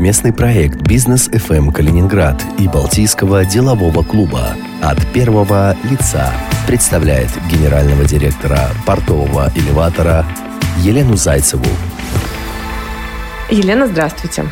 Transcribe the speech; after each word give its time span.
Совместный 0.00 0.32
проект 0.32 0.80
«Бизнес 0.80 1.28
FM 1.28 1.72
Калининград» 1.72 2.42
и 2.58 2.66
Балтийского 2.66 3.44
делового 3.44 4.02
клуба 4.02 4.54
от 4.80 4.96
первого 5.12 5.76
лица 5.90 6.32
представляет 6.66 7.28
генерального 7.50 8.06
директора 8.06 8.60
портового 8.86 9.52
элеватора 9.54 10.24
Елену 10.78 11.16
Зайцеву. 11.16 11.66
Елена, 13.50 13.88
здравствуйте. 13.88 14.46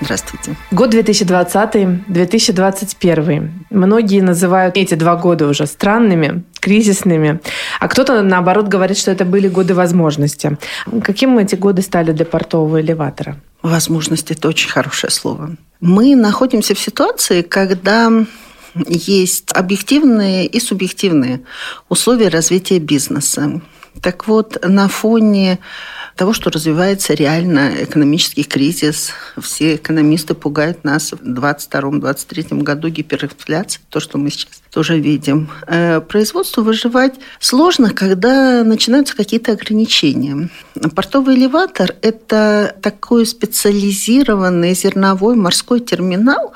Здравствуйте. 0.00 0.56
Год 0.72 0.92
2020-2021. 0.92 3.50
Многие 3.70 4.20
называют 4.20 4.76
эти 4.76 4.94
два 4.94 5.14
года 5.14 5.46
уже 5.46 5.66
странными, 5.66 6.42
кризисными, 6.58 7.38
а 7.78 7.86
кто-то, 7.86 8.20
наоборот, 8.22 8.66
говорит, 8.66 8.98
что 8.98 9.12
это 9.12 9.24
были 9.24 9.46
годы 9.46 9.74
возможности. 9.74 10.58
Каким 11.04 11.38
эти 11.38 11.54
годы 11.54 11.82
стали 11.82 12.10
для 12.10 12.24
портового 12.24 12.80
элеватора? 12.80 13.36
Возможность– 13.62 14.30
это 14.32 14.48
очень 14.48 14.70
хорошее 14.70 15.10
слово. 15.10 15.56
Мы 15.80 16.16
находимся 16.16 16.74
в 16.74 16.78
ситуации, 16.78 17.42
когда 17.42 18.10
есть 18.86 19.50
объективные 19.52 20.46
и 20.46 20.60
субъективные 20.60 21.42
условия 21.88 22.28
развития 22.28 22.78
бизнеса. 22.78 23.60
Так 24.00 24.28
вот, 24.28 24.58
на 24.64 24.88
фоне 24.88 25.58
того, 26.18 26.32
что 26.32 26.50
развивается 26.50 27.14
реально 27.14 27.84
экономический 27.84 28.42
кризис. 28.42 29.12
Все 29.40 29.76
экономисты 29.76 30.34
пугают 30.34 30.82
нас 30.82 31.12
в 31.12 31.22
2022-2023 31.22 32.60
году 32.62 32.88
гиперинфляцией, 32.88 33.84
то, 33.88 34.00
что 34.00 34.18
мы 34.18 34.30
сейчас 34.30 34.60
тоже 34.78 35.00
видим. 35.00 35.48
Э, 35.66 36.00
производству 36.00 36.62
выживать 36.62 37.14
сложно, 37.40 37.90
когда 37.90 38.62
начинаются 38.62 39.16
какие-то 39.16 39.50
ограничения. 39.50 40.50
Портовый 40.94 41.34
элеватор– 41.34 41.96
это 42.02 42.76
такой 42.80 43.26
специализированный 43.26 44.74
зерновой 44.74 45.34
морской 45.34 45.80
терминал, 45.80 46.52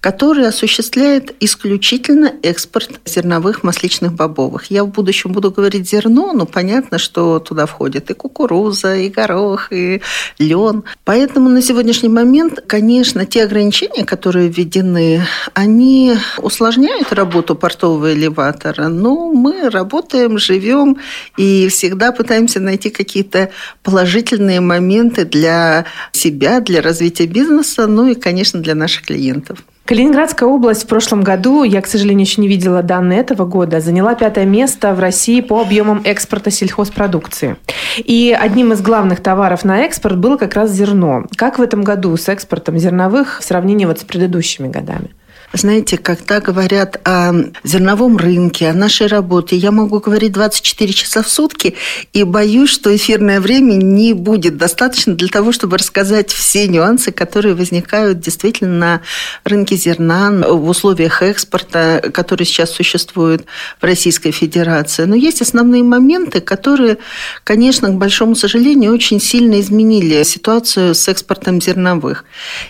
который 0.00 0.48
осуществляет 0.48 1.34
исключительно 1.40 2.32
экспорт 2.42 2.88
зерновых 3.04 3.62
масличных 3.62 4.14
бобовых. 4.14 4.70
Я 4.70 4.82
в 4.82 4.88
будущем 4.88 5.32
буду 5.32 5.50
говорить 5.50 5.86
зерно, 5.86 6.32
но 6.32 6.46
понятно, 6.46 6.96
что 6.96 7.40
туда 7.40 7.66
входит 7.66 8.10
и 8.10 8.14
кукуруза, 8.14 8.96
и 8.96 9.10
горох, 9.10 9.70
и 9.70 10.00
лен. 10.38 10.84
Поэтому 11.04 11.50
на 11.50 11.60
сегодняшний 11.60 12.08
момент, 12.08 12.58
конечно, 12.66 13.26
те 13.26 13.44
ограничения, 13.44 14.06
которые 14.06 14.48
введены, 14.48 15.26
они 15.52 16.14
усложняют 16.38 17.12
работу 17.12 17.54
портового 17.66 18.12
элеватора. 18.12 18.86
Но 18.86 19.32
мы 19.32 19.68
работаем, 19.70 20.38
живем 20.38 20.98
и 21.36 21.66
всегда 21.66 22.12
пытаемся 22.12 22.60
найти 22.60 22.90
какие-то 22.90 23.50
положительные 23.82 24.60
моменты 24.60 25.24
для 25.24 25.84
себя, 26.12 26.60
для 26.60 26.80
развития 26.80 27.26
бизнеса, 27.26 27.88
ну 27.88 28.06
и, 28.06 28.14
конечно, 28.14 28.60
для 28.60 28.76
наших 28.76 29.06
клиентов. 29.06 29.58
Калининградская 29.84 30.48
область 30.48 30.84
в 30.84 30.86
прошлом 30.86 31.22
году, 31.24 31.64
я, 31.64 31.82
к 31.82 31.88
сожалению, 31.88 32.24
еще 32.24 32.40
не 32.40 32.46
видела 32.46 32.84
данные 32.84 33.18
этого 33.18 33.46
года, 33.46 33.80
заняла 33.80 34.14
пятое 34.14 34.44
место 34.44 34.94
в 34.94 35.00
России 35.00 35.40
по 35.40 35.60
объемам 35.60 36.02
экспорта 36.04 36.52
сельхозпродукции. 36.52 37.56
И 37.96 38.36
одним 38.38 38.72
из 38.74 38.80
главных 38.80 39.20
товаров 39.20 39.64
на 39.64 39.80
экспорт 39.80 40.18
было 40.18 40.36
как 40.36 40.54
раз 40.54 40.70
зерно. 40.70 41.24
Как 41.34 41.58
в 41.58 41.62
этом 41.62 41.82
году 41.82 42.16
с 42.16 42.28
экспортом 42.28 42.78
зерновых 42.78 43.40
в 43.40 43.44
сравнении 43.44 43.86
вот 43.86 43.98
с 43.98 44.04
предыдущими 44.04 44.68
годами? 44.68 45.10
Знаете, 45.52 45.96
когда 45.96 46.40
говорят 46.40 47.00
о 47.04 47.32
зерновом 47.62 48.16
рынке, 48.16 48.68
о 48.68 48.74
нашей 48.74 49.06
работе, 49.06 49.56
я 49.56 49.70
могу 49.70 50.00
говорить 50.00 50.32
24 50.32 50.92
часа 50.92 51.22
в 51.22 51.28
сутки, 51.28 51.76
и 52.12 52.24
боюсь, 52.24 52.70
что 52.70 52.94
эфирное 52.94 53.40
время 53.40 53.74
не 53.74 54.12
будет 54.12 54.56
достаточно 54.56 55.14
для 55.14 55.28
того, 55.28 55.52
чтобы 55.52 55.78
рассказать 55.78 56.30
все 56.32 56.66
нюансы, 56.66 57.12
которые 57.12 57.54
возникают 57.54 58.18
действительно 58.18 58.76
на 58.76 59.00
рынке 59.44 59.76
зерна, 59.76 60.30
в 60.30 60.68
условиях 60.68 61.22
экспорта, 61.22 62.02
которые 62.12 62.46
сейчас 62.46 62.72
существуют 62.72 63.44
в 63.80 63.84
Российской 63.84 64.32
Федерации. 64.32 65.04
Но 65.04 65.14
есть 65.14 65.40
основные 65.42 65.84
моменты, 65.84 66.40
которые, 66.40 66.98
конечно, 67.44 67.88
к 67.88 67.94
большому 67.94 68.34
сожалению, 68.34 68.92
очень 68.92 69.20
сильно 69.20 69.60
изменили 69.60 70.24
ситуацию 70.24 70.94
с 70.94 71.06
экспортом 71.08 71.60
зерновых. 71.60 72.24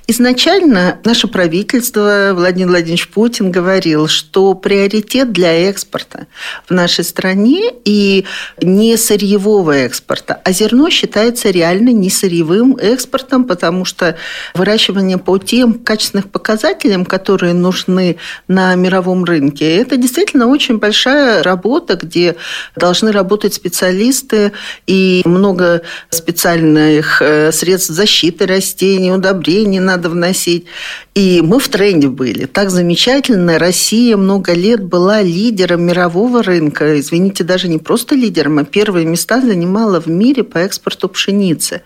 Изначально 0.06 0.98
наше 1.04 1.26
правительство, 1.26 2.32
Владимир 2.34 2.65
Владимир 2.68 2.86
Владимирович 2.86 3.08
Путин 3.08 3.50
говорил, 3.50 4.08
что 4.08 4.54
приоритет 4.54 5.32
для 5.32 5.68
экспорта 5.68 6.26
в 6.68 6.72
нашей 6.72 7.04
стране 7.04 7.72
и 7.84 8.24
не 8.62 8.96
сырьевого 8.96 9.72
экспорта, 9.72 10.40
а 10.44 10.52
зерно 10.52 10.88
считается 10.90 11.50
реально 11.50 11.90
не 11.90 12.10
сырьевым 12.10 12.76
экспортом, 12.76 13.44
потому 13.44 13.84
что 13.84 14.16
выращивание 14.54 15.18
по 15.18 15.38
тем 15.38 15.74
качественным 15.74 16.28
показателям, 16.28 17.04
которые 17.04 17.54
нужны 17.54 18.16
на 18.48 18.74
мировом 18.74 19.24
рынке, 19.24 19.76
это 19.76 19.96
действительно 19.96 20.46
очень 20.46 20.78
большая 20.78 21.42
работа, 21.42 21.96
где 21.96 22.36
должны 22.76 23.12
работать 23.12 23.54
специалисты 23.54 24.52
и 24.86 25.22
много 25.24 25.82
специальных 26.10 27.20
э, 27.20 27.52
средств 27.52 27.90
защиты 27.90 28.46
растений, 28.46 29.12
удобрений 29.12 29.80
надо 29.80 30.08
вносить. 30.08 30.66
И 31.14 31.40
мы 31.42 31.58
в 31.58 31.68
тренде 31.68 32.08
были. 32.08 32.44
Так 32.56 32.70
замечательно. 32.70 33.58
Россия 33.58 34.16
много 34.16 34.54
лет 34.54 34.82
была 34.82 35.20
лидером 35.20 35.82
мирового 35.82 36.42
рынка. 36.42 36.98
Извините, 36.98 37.44
даже 37.44 37.68
не 37.68 37.76
просто 37.76 38.14
лидером, 38.14 38.58
а 38.58 38.64
первые 38.64 39.04
места 39.04 39.42
занимала 39.42 40.00
в 40.00 40.06
мире 40.06 40.42
по 40.42 40.56
экспорту 40.56 41.10
пшеницы. 41.10 41.82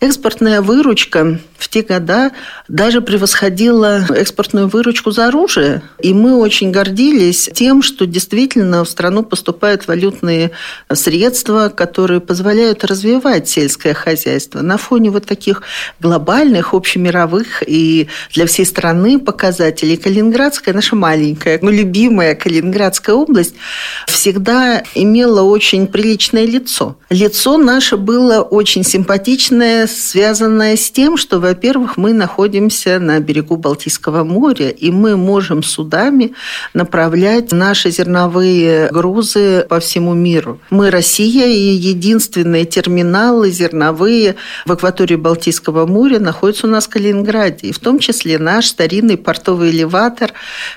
Экспортная 0.00 0.60
выручка 0.60 1.38
в 1.56 1.68
те 1.68 1.82
года 1.82 2.32
даже 2.66 3.00
превосходила 3.00 4.06
экспортную 4.10 4.66
выручку 4.66 5.12
за 5.12 5.28
оружие. 5.28 5.82
И 6.00 6.12
мы 6.12 6.36
очень 6.36 6.72
гордились 6.72 7.48
тем, 7.54 7.82
что 7.82 8.04
действительно 8.04 8.84
в 8.84 8.88
страну 8.88 9.22
поступают 9.22 9.86
валютные 9.86 10.50
средства, 10.92 11.68
которые 11.68 12.20
позволяют 12.20 12.84
развивать 12.84 13.48
сельское 13.48 13.94
хозяйство. 13.94 14.62
На 14.62 14.78
фоне 14.78 15.10
вот 15.10 15.26
таких 15.26 15.62
глобальных, 16.00 16.74
общемировых 16.74 17.62
и 17.64 18.08
для 18.34 18.46
всей 18.46 18.66
страны 18.66 19.20
показателей. 19.20 19.96
Калининградская, 20.08 20.74
наша 20.74 20.96
маленькая, 20.96 21.58
но 21.62 21.70
любимая 21.70 22.34
Калининградская 22.34 23.14
область, 23.14 23.54
всегда 24.06 24.82
имела 24.94 25.42
очень 25.42 25.86
приличное 25.86 26.46
лицо. 26.46 26.96
Лицо 27.10 27.56
наше 27.58 27.96
было 27.96 28.40
очень 28.40 28.84
симпатичное, 28.84 29.86
связанное 29.86 30.76
с 30.76 30.90
тем, 30.90 31.16
что, 31.16 31.40
во-первых, 31.40 31.96
мы 31.96 32.12
находимся 32.12 32.98
на 32.98 33.20
берегу 33.20 33.56
Балтийского 33.56 34.24
моря, 34.24 34.70
и 34.70 34.90
мы 34.90 35.16
можем 35.16 35.62
судами 35.62 36.32
направлять 36.74 37.52
наши 37.52 37.90
зерновые 37.90 38.88
грузы 38.90 39.66
по 39.68 39.78
всему 39.78 40.14
миру. 40.14 40.58
Мы 40.70 40.90
Россия, 40.90 41.46
и 41.46 41.76
единственные 41.76 42.64
терминалы 42.64 43.50
зерновые 43.50 44.36
в 44.64 44.72
акватории 44.72 45.16
Балтийского 45.16 45.86
моря 45.86 46.18
находятся 46.18 46.66
у 46.66 46.70
нас 46.70 46.86
в 46.86 46.90
Калининграде, 46.90 47.68
и 47.68 47.72
в 47.72 47.78
том 47.78 47.98
числе 47.98 48.38
на 48.38 48.58
наш 48.58 48.68
старинный 48.68 49.18
портовый 49.18 49.70
элеватор. 49.98 50.32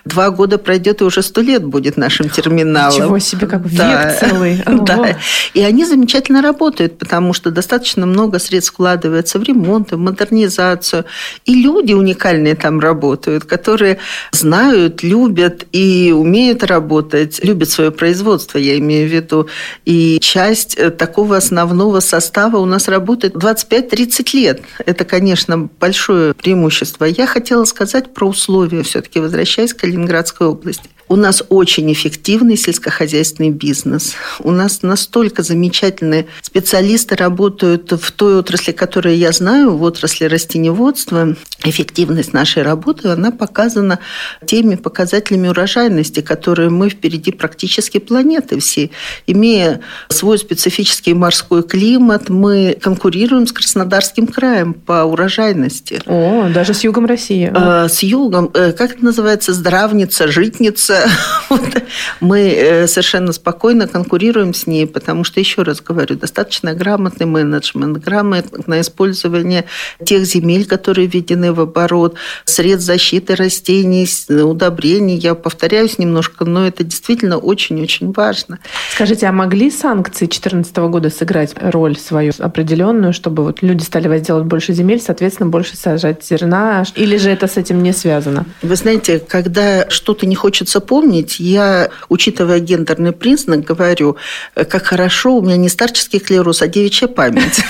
Два 0.05 0.29
года 0.29 0.57
пройдет, 0.57 1.01
и 1.01 1.03
уже 1.03 1.21
сто 1.21 1.41
лет 1.41 1.63
будет 1.63 1.97
нашим 1.97 2.29
терминалом. 2.29 2.93
Ничего 2.93 3.19
себе, 3.19 3.47
как 3.47 3.65
век 3.65 4.19
целый. 4.19 4.63
Да. 4.81 5.17
И 5.53 5.61
они 5.61 5.85
замечательно 5.85 6.41
работают, 6.41 6.97
потому 6.97 7.33
что 7.33 7.51
достаточно 7.51 8.05
много 8.05 8.39
средств 8.39 8.73
вкладывается 8.73 9.37
в 9.37 9.43
ремонт, 9.43 9.91
в 9.91 9.97
модернизацию. 9.97 11.05
И 11.45 11.53
люди 11.53 11.93
уникальные 11.93 12.55
там 12.55 12.79
работают, 12.79 13.43
которые 13.43 13.99
знают, 14.31 15.03
любят 15.03 15.65
и 15.71 16.13
умеют 16.17 16.63
работать, 16.63 17.43
любят 17.43 17.69
свое 17.69 17.91
производство, 17.91 18.57
я 18.57 18.77
имею 18.79 19.07
в 19.07 19.11
виду. 19.11 19.47
И 19.85 20.19
часть 20.19 20.75
э, 20.77 20.89
такого 20.89 21.37
основного 21.37 21.99
состава 21.99 22.57
у 22.57 22.65
нас 22.65 22.87
работает 22.87 23.35
25-30 23.35 24.35
лет. 24.37 24.61
Это, 24.85 25.05
конечно, 25.05 25.69
большое 25.79 26.33
преимущество. 26.33 27.05
Я 27.05 27.27
хотела 27.27 27.65
сказать 27.65 28.13
про 28.13 28.31
условия, 28.31 28.81
все-таки 28.83 29.10
возвращаясь 29.19 29.73
к 29.73 29.79
Калининградской 29.79 30.47
области. 30.47 30.89
У 31.11 31.17
нас 31.17 31.43
очень 31.49 31.91
эффективный 31.91 32.55
сельскохозяйственный 32.55 33.49
бизнес. 33.49 34.13
У 34.39 34.49
нас 34.49 34.81
настолько 34.81 35.43
замечательные 35.43 36.27
специалисты 36.41 37.17
работают 37.17 37.91
в 37.91 38.11
той 38.13 38.37
отрасли, 38.37 38.71
которую 38.71 39.17
я 39.17 39.33
знаю, 39.33 39.75
в 39.75 39.83
отрасли 39.83 40.23
растеневодства. 40.23 41.35
Эффективность 41.65 42.31
нашей 42.31 42.63
работы, 42.63 43.09
она 43.09 43.31
показана 43.31 43.99
теми 44.45 44.75
показателями 44.75 45.49
урожайности, 45.49 46.21
которые 46.21 46.69
мы 46.69 46.87
впереди 46.87 47.33
практически 47.33 47.97
планеты 47.97 48.61
всей. 48.61 48.91
Имея 49.27 49.81
свой 50.07 50.39
специфический 50.39 51.13
морской 51.13 51.61
климат, 51.63 52.29
мы 52.29 52.77
конкурируем 52.81 53.47
с 53.47 53.51
Краснодарским 53.51 54.27
краем 54.27 54.73
по 54.73 55.03
урожайности. 55.03 56.01
О, 56.05 56.47
даже 56.47 56.73
с 56.73 56.85
югом 56.85 57.05
России. 57.05 57.51
Э, 57.53 57.89
с 57.89 58.01
югом. 58.01 58.49
Э, 58.53 58.71
как 58.71 58.93
это 58.93 59.03
называется? 59.03 59.53
Здравница, 59.53 60.29
житница 60.29 61.00
это 61.01 61.11
вот, 61.49 61.83
мы 62.19 62.49
э, 62.49 62.87
совершенно 62.87 63.31
спокойно 63.33 63.87
конкурируем 63.87 64.53
с 64.53 64.67
ней, 64.67 64.87
потому 64.87 65.23
что, 65.23 65.39
еще 65.39 65.63
раз 65.63 65.81
говорю, 65.81 66.15
достаточно 66.15 66.73
грамотный 66.73 67.25
менеджмент, 67.25 67.97
грамотное 67.97 68.81
использование 68.81 69.65
тех 70.03 70.25
земель, 70.25 70.65
которые 70.65 71.07
введены 71.07 71.53
в 71.53 71.59
оборот, 71.59 72.15
средств 72.45 72.87
защиты 72.87 73.35
растений, 73.35 74.07
удобрений. 74.29 75.17
Я 75.17 75.35
повторяюсь 75.35 75.97
немножко, 75.97 76.45
но 76.45 76.67
это 76.67 76.83
действительно 76.83 77.37
очень-очень 77.37 78.11
важно. 78.11 78.59
Скажите, 78.93 79.27
а 79.27 79.31
могли 79.31 79.71
санкции 79.71 80.25
2014 80.25 80.75
года 80.77 81.09
сыграть 81.09 81.53
роль 81.59 81.97
свою 81.97 82.31
определенную, 82.39 83.13
чтобы 83.13 83.43
вот 83.43 83.61
люди 83.61 83.83
стали 83.83 84.07
возделывать 84.07 84.47
больше 84.47 84.73
земель, 84.73 85.01
соответственно, 85.01 85.49
больше 85.49 85.75
сажать 85.77 86.23
зерна? 86.25 86.83
Или 86.95 87.17
же 87.17 87.29
это 87.29 87.47
с 87.47 87.57
этим 87.57 87.83
не 87.83 87.93
связано? 87.93 88.45
Вы 88.61 88.75
знаете, 88.75 89.19
когда 89.19 89.89
что-то 89.89 90.25
не 90.25 90.35
хочется 90.35 90.79
помнить, 90.91 91.39
я, 91.39 91.89
учитывая 92.09 92.59
гендерный 92.59 93.13
признак, 93.13 93.61
говорю, 93.61 94.17
как 94.55 94.83
хорошо, 94.83 95.37
у 95.37 95.41
меня 95.41 95.55
не 95.55 95.69
старческий 95.69 96.19
склероз, 96.19 96.61
а 96.61 96.67
девичья 96.67 97.07
память. 97.07 97.61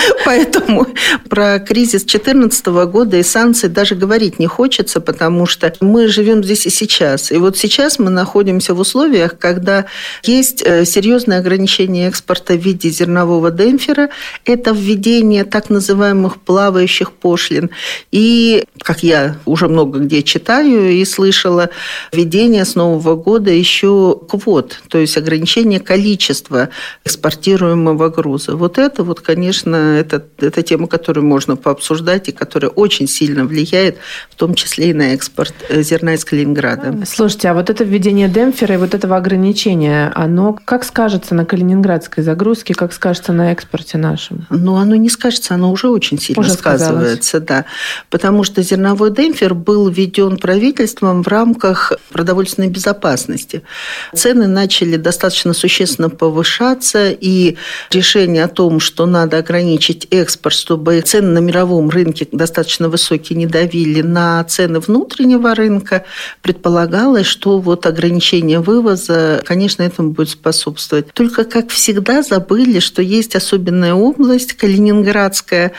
Поэтому 0.24 0.86
про 1.28 1.58
кризис 1.58 2.02
2014 2.02 2.66
года 2.90 3.16
и 3.16 3.22
санкции 3.22 3.68
даже 3.68 3.94
говорить 3.94 4.38
не 4.38 4.46
хочется, 4.46 5.00
потому 5.00 5.46
что 5.46 5.72
мы 5.80 6.08
живем 6.08 6.42
здесь 6.44 6.66
и 6.66 6.70
сейчас. 6.70 7.32
И 7.32 7.36
вот 7.36 7.56
сейчас 7.56 7.98
мы 7.98 8.10
находимся 8.10 8.74
в 8.74 8.80
условиях, 8.80 9.38
когда 9.38 9.86
есть 10.22 10.62
э, 10.64 10.84
серьезное 10.84 11.40
ограничение 11.40 12.08
экспорта 12.08 12.54
в 12.54 12.58
виде 12.58 12.90
зернового 12.90 13.50
демпфера. 13.50 14.10
Это 14.44 14.72
введение 14.72 15.44
так 15.44 15.70
называемых 15.70 16.40
плавающих 16.40 17.12
пошлин. 17.12 17.70
И, 18.10 18.64
как 18.82 19.02
я 19.02 19.36
уже 19.44 19.68
много 19.68 20.00
где 20.00 20.22
читаю 20.22 20.90
и 20.90 21.04
слышала, 21.04 21.70
введение 22.12 22.64
с 22.64 22.74
Нового 22.74 23.16
года 23.16 23.50
еще 23.50 24.18
квот, 24.28 24.80
то 24.88 24.98
есть 24.98 25.16
ограничение 25.16 25.80
количества 25.80 26.70
экспортируемого 27.04 28.08
груза. 28.08 28.56
Вот 28.56 28.78
это 28.78 29.02
вот, 29.02 29.20
конечно, 29.20 29.89
это, 29.90 30.24
это 30.38 30.62
тема, 30.62 30.86
которую 30.86 31.24
можно 31.26 31.56
пообсуждать 31.56 32.28
и 32.28 32.32
которая 32.32 32.70
очень 32.70 33.08
сильно 33.08 33.44
влияет, 33.44 33.98
в 34.30 34.36
том 34.36 34.54
числе 34.54 34.90
и 34.90 34.94
на 34.94 35.14
экспорт 35.14 35.54
э, 35.68 35.82
зерна 35.82 36.14
из 36.14 36.24
Калининграда. 36.24 37.04
Слушайте, 37.06 37.48
а 37.48 37.54
вот 37.54 37.70
это 37.70 37.84
введение 37.84 38.28
демпфера 38.28 38.74
и 38.74 38.78
вот 38.78 38.94
этого 38.94 39.16
ограничения, 39.16 40.12
оно 40.14 40.58
как 40.64 40.84
скажется 40.84 41.34
на 41.34 41.44
калининградской 41.44 42.22
загрузке, 42.22 42.74
как 42.74 42.92
скажется 42.92 43.32
на 43.32 43.52
экспорте 43.52 43.98
нашем? 43.98 44.46
Ну, 44.50 44.76
оно 44.76 44.94
не 44.96 45.10
скажется, 45.10 45.54
оно 45.54 45.70
уже 45.70 45.88
очень 45.88 46.18
сильно 46.18 46.40
уже 46.40 46.52
сказывается, 46.52 47.38
сказалось. 47.38 47.48
да. 47.48 47.64
Потому 48.10 48.44
что 48.44 48.62
зерновой 48.62 49.10
демпфер 49.10 49.54
был 49.54 49.88
введен 49.88 50.36
правительством 50.36 51.22
в 51.22 51.28
рамках 51.28 51.92
продовольственной 52.10 52.68
безопасности. 52.68 53.62
Цены 54.14 54.46
начали 54.46 54.96
достаточно 54.96 55.52
существенно 55.52 56.10
повышаться, 56.10 57.10
и 57.10 57.56
решение 57.90 58.44
о 58.44 58.48
том, 58.48 58.80
что 58.80 59.06
надо 59.06 59.38
ограничить 59.38 59.79
экспорт, 60.10 60.54
чтобы 60.54 61.00
цены 61.00 61.28
на 61.28 61.38
мировом 61.38 61.90
рынке 61.90 62.26
достаточно 62.30 62.88
высокие 62.88 63.38
не 63.38 63.46
давили 63.46 64.02
на 64.02 64.42
цены 64.44 64.80
внутреннего 64.80 65.54
рынка, 65.54 66.04
предполагалось, 66.42 67.26
что 67.26 67.58
вот 67.58 67.86
ограничение 67.86 68.60
вывоза, 68.60 69.42
конечно, 69.44 69.82
этому 69.82 70.10
будет 70.10 70.30
способствовать. 70.30 71.12
Только, 71.12 71.44
как 71.44 71.70
всегда, 71.70 72.22
забыли, 72.22 72.80
что 72.80 73.02
есть 73.02 73.36
особенная 73.36 73.94
область, 73.94 74.54
Калининградская, 74.54 75.72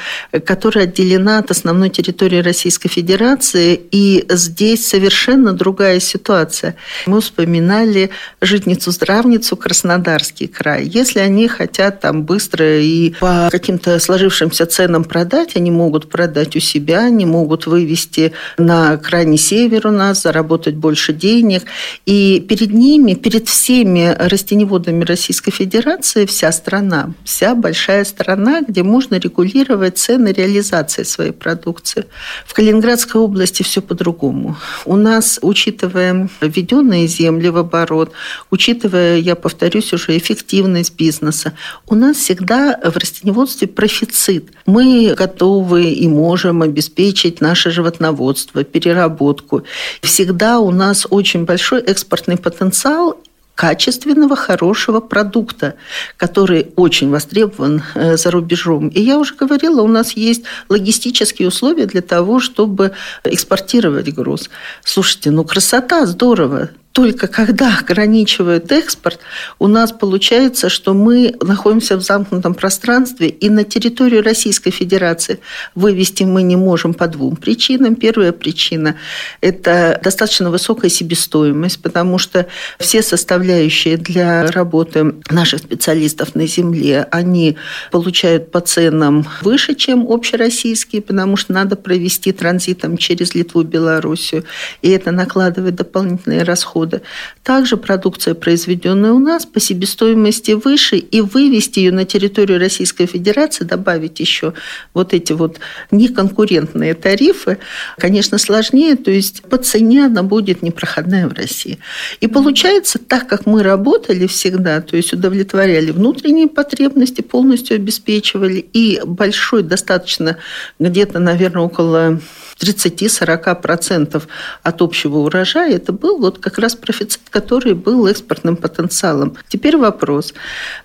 которая 0.46 0.86
отделена 0.86 1.40
от 1.40 1.52
основной 1.52 1.90
территории 1.90 2.38
Российской 2.38 2.90
Федерации, 2.90 3.80
и 3.92 4.26
здесь 4.30 4.88
совершенно 4.88 5.54
другая 5.54 6.00
ситуация. 6.00 6.76
Мы 7.06 7.22
вспоминали 7.22 8.12
житницу-здравницу 8.42 9.58
Краснодарский 9.58 10.48
край. 10.48 10.86
Если 10.86 11.20
они 11.20 11.48
хотят 11.48 12.02
там 12.02 12.24
быстро 12.24 12.80
и 12.80 13.14
по 13.20 13.50
каким-то 13.52 13.81
сложившимся 14.00 14.66
ценам 14.66 15.04
продать, 15.04 15.56
они 15.56 15.72
могут 15.72 16.10
продать 16.10 16.56
у 16.56 16.60
себя, 16.60 17.00
они 17.06 17.26
могут 17.26 17.66
вывести 17.66 18.34
на 18.58 18.98
крайний 18.98 19.38
север 19.38 19.88
у 19.88 19.92
нас, 19.92 20.22
заработать 20.22 20.76
больше 20.76 21.14
денег. 21.14 21.64
И 22.06 22.46
перед 22.48 22.72
ними, 22.72 23.14
перед 23.14 23.48
всеми 23.48 24.16
растеневодами 24.18 25.04
Российской 25.04 25.52
Федерации 25.52 26.26
вся 26.26 26.52
страна, 26.52 27.14
вся 27.24 27.56
большая 27.56 28.06
страна, 28.06 28.62
где 28.62 28.84
можно 28.84 29.16
регулировать 29.16 29.98
цены 29.98 30.30
реализации 30.30 31.04
своей 31.04 31.32
продукции. 31.32 32.06
В 32.46 32.54
Калининградской 32.54 33.22
области 33.22 33.64
все 33.64 33.82
по-другому. 33.82 34.58
У 34.86 34.96
нас, 34.96 35.40
учитывая 35.42 36.30
введенные 36.42 37.08
земли 37.08 37.50
в 37.50 37.58
оборот, 37.58 38.12
учитывая, 38.50 39.18
я 39.18 39.36
повторюсь 39.36 39.94
уже, 39.94 40.18
эффективность 40.18 40.96
бизнеса, 40.96 41.54
у 41.88 41.96
нас 41.96 42.18
всегда 42.18 42.80
в 42.84 42.98
растеневодстве 42.98 43.68
профицит. 43.76 44.50
Мы 44.66 45.14
готовы 45.18 45.92
и 45.92 46.08
можем 46.08 46.62
обеспечить 46.62 47.42
наше 47.42 47.72
животноводство, 47.72 48.64
переработку. 48.64 49.64
Всегда 50.02 50.60
у 50.60 50.72
нас 50.72 51.08
очень 51.10 51.46
большой 51.46 51.82
экспортный 51.82 52.38
потенциал, 52.38 53.18
качественного, 53.56 54.36
хорошего 54.36 55.02
продукта, 55.02 55.76
который 56.18 56.72
очень 56.76 57.12
востребован 57.12 57.84
э, 57.94 58.18
за 58.18 58.32
рубежом. 58.32 58.88
И 58.88 59.02
я 59.02 59.20
уже 59.20 59.36
говорила, 59.36 59.82
у 59.82 59.88
нас 59.88 60.14
есть 60.14 60.44
логистические 60.70 61.50
условия 61.50 61.86
для 61.86 62.02
того, 62.02 62.40
чтобы 62.40 62.94
экспортировать 63.24 64.12
груз. 64.14 64.50
Слушайте, 64.84 65.30
ну 65.32 65.44
красота, 65.44 66.06
здорово 66.08 66.70
только 66.92 67.28
когда 67.28 67.78
ограничивают 67.80 68.72
экспорт, 68.72 69.20
у 69.60 69.68
нас 69.68 69.92
получается, 69.92 70.68
что 70.70 70.94
мы 70.94 71.34
находимся 71.42 71.96
в 71.96 72.02
замкнутом 72.02 72.54
пространстве, 72.54 73.30
и 73.30 73.50
на 73.50 73.64
территорию 73.64 74.24
Российской 74.24 74.72
Федерации 74.72 75.40
вывести 75.74 76.24
мы 76.24 76.44
не 76.44 76.58
можем 76.58 76.94
по 76.94 77.08
двум 77.08 77.38
причинам. 77.38 77.96
Первая 77.96 78.34
причина– 78.34 78.98
это 79.42 80.00
достаточно 80.04 80.50
высокая 80.50 80.90
себестоимость, 80.90 81.82
потому 81.82 82.18
что 82.18 82.48
все 82.78 83.02
составляющие 83.02 83.96
для 83.96 84.48
работы 84.48 85.16
наших 85.30 85.60
специалистов 85.60 86.36
на 86.36 86.46
земле, 86.46 87.08
они 87.12 87.56
получают 87.92 88.52
по 88.52 88.60
ценам 88.60 89.26
выше, 89.42 89.76
чем 89.76 90.08
общероссийские, 90.10 91.02
потому 91.02 91.38
что 91.38 91.54
надо 91.54 91.78
провести 91.78 92.34
транзитом 92.34 92.98
через 92.98 93.34
Литву, 93.34 93.64
Белоруссию, 93.64 94.44
и 94.82 94.90
это 94.90 95.12
накладывает 95.12 95.76
дополнительные 95.76 96.44
расходы 96.44 96.81
дохода. 96.82 97.02
Также 97.44 97.78
продукция, 97.78 98.34
произведенная 98.34 99.12
у 99.12 99.20
нас, 99.20 99.46
по 99.46 99.60
себестоимости 99.60 100.52
выше, 100.52 100.98
и 100.98 101.22
вывести 101.22 101.80
ее 101.80 101.92
на 101.92 102.06
территорию 102.06 102.60
Российской 102.60 103.06
Федерации, 103.06 103.64
добавить 103.66 104.20
еще 104.20 104.54
вот 104.94 105.14
эти 105.14 105.34
вот 105.34 105.60
неконкурентные 105.92 106.94
тарифы, 106.94 107.58
конечно, 107.98 108.38
сложнее, 108.38 108.96
то 108.96 109.12
есть 109.12 109.44
по 109.44 109.58
цене 109.58 110.06
она 110.06 110.24
будет 110.24 110.62
непроходная 110.62 111.28
в 111.28 111.34
России. 111.34 111.80
И 112.22 112.28
получается, 112.28 113.00
так 113.00 113.28
как 113.28 113.46
мы 113.46 113.64
работали 113.64 114.28
всегда, 114.28 114.82
то 114.82 114.96
есть 114.98 115.14
удовлетворяли 115.14 115.92
внутренние 115.92 116.48
потребности, 116.48 117.22
полностью 117.22 117.76
обеспечивали, 117.76 118.66
и 118.74 119.02
большой 119.06 119.64
достаточно, 119.64 120.38
где-то, 120.80 121.20
наверное, 121.20 121.64
около 121.64 122.20
30-40% 122.62 124.24
от 124.64 124.82
общего 124.82 125.18
урожая, 125.18 125.76
это 125.76 125.92
был 125.92 126.20
вот 126.20 126.38
как 126.38 126.58
раз 126.60 126.71
профицит, 126.76 127.22
который 127.30 127.74
был 127.74 128.08
экспортным 128.08 128.56
потенциалом. 128.56 129.36
Теперь 129.48 129.78
вопрос. 129.78 130.34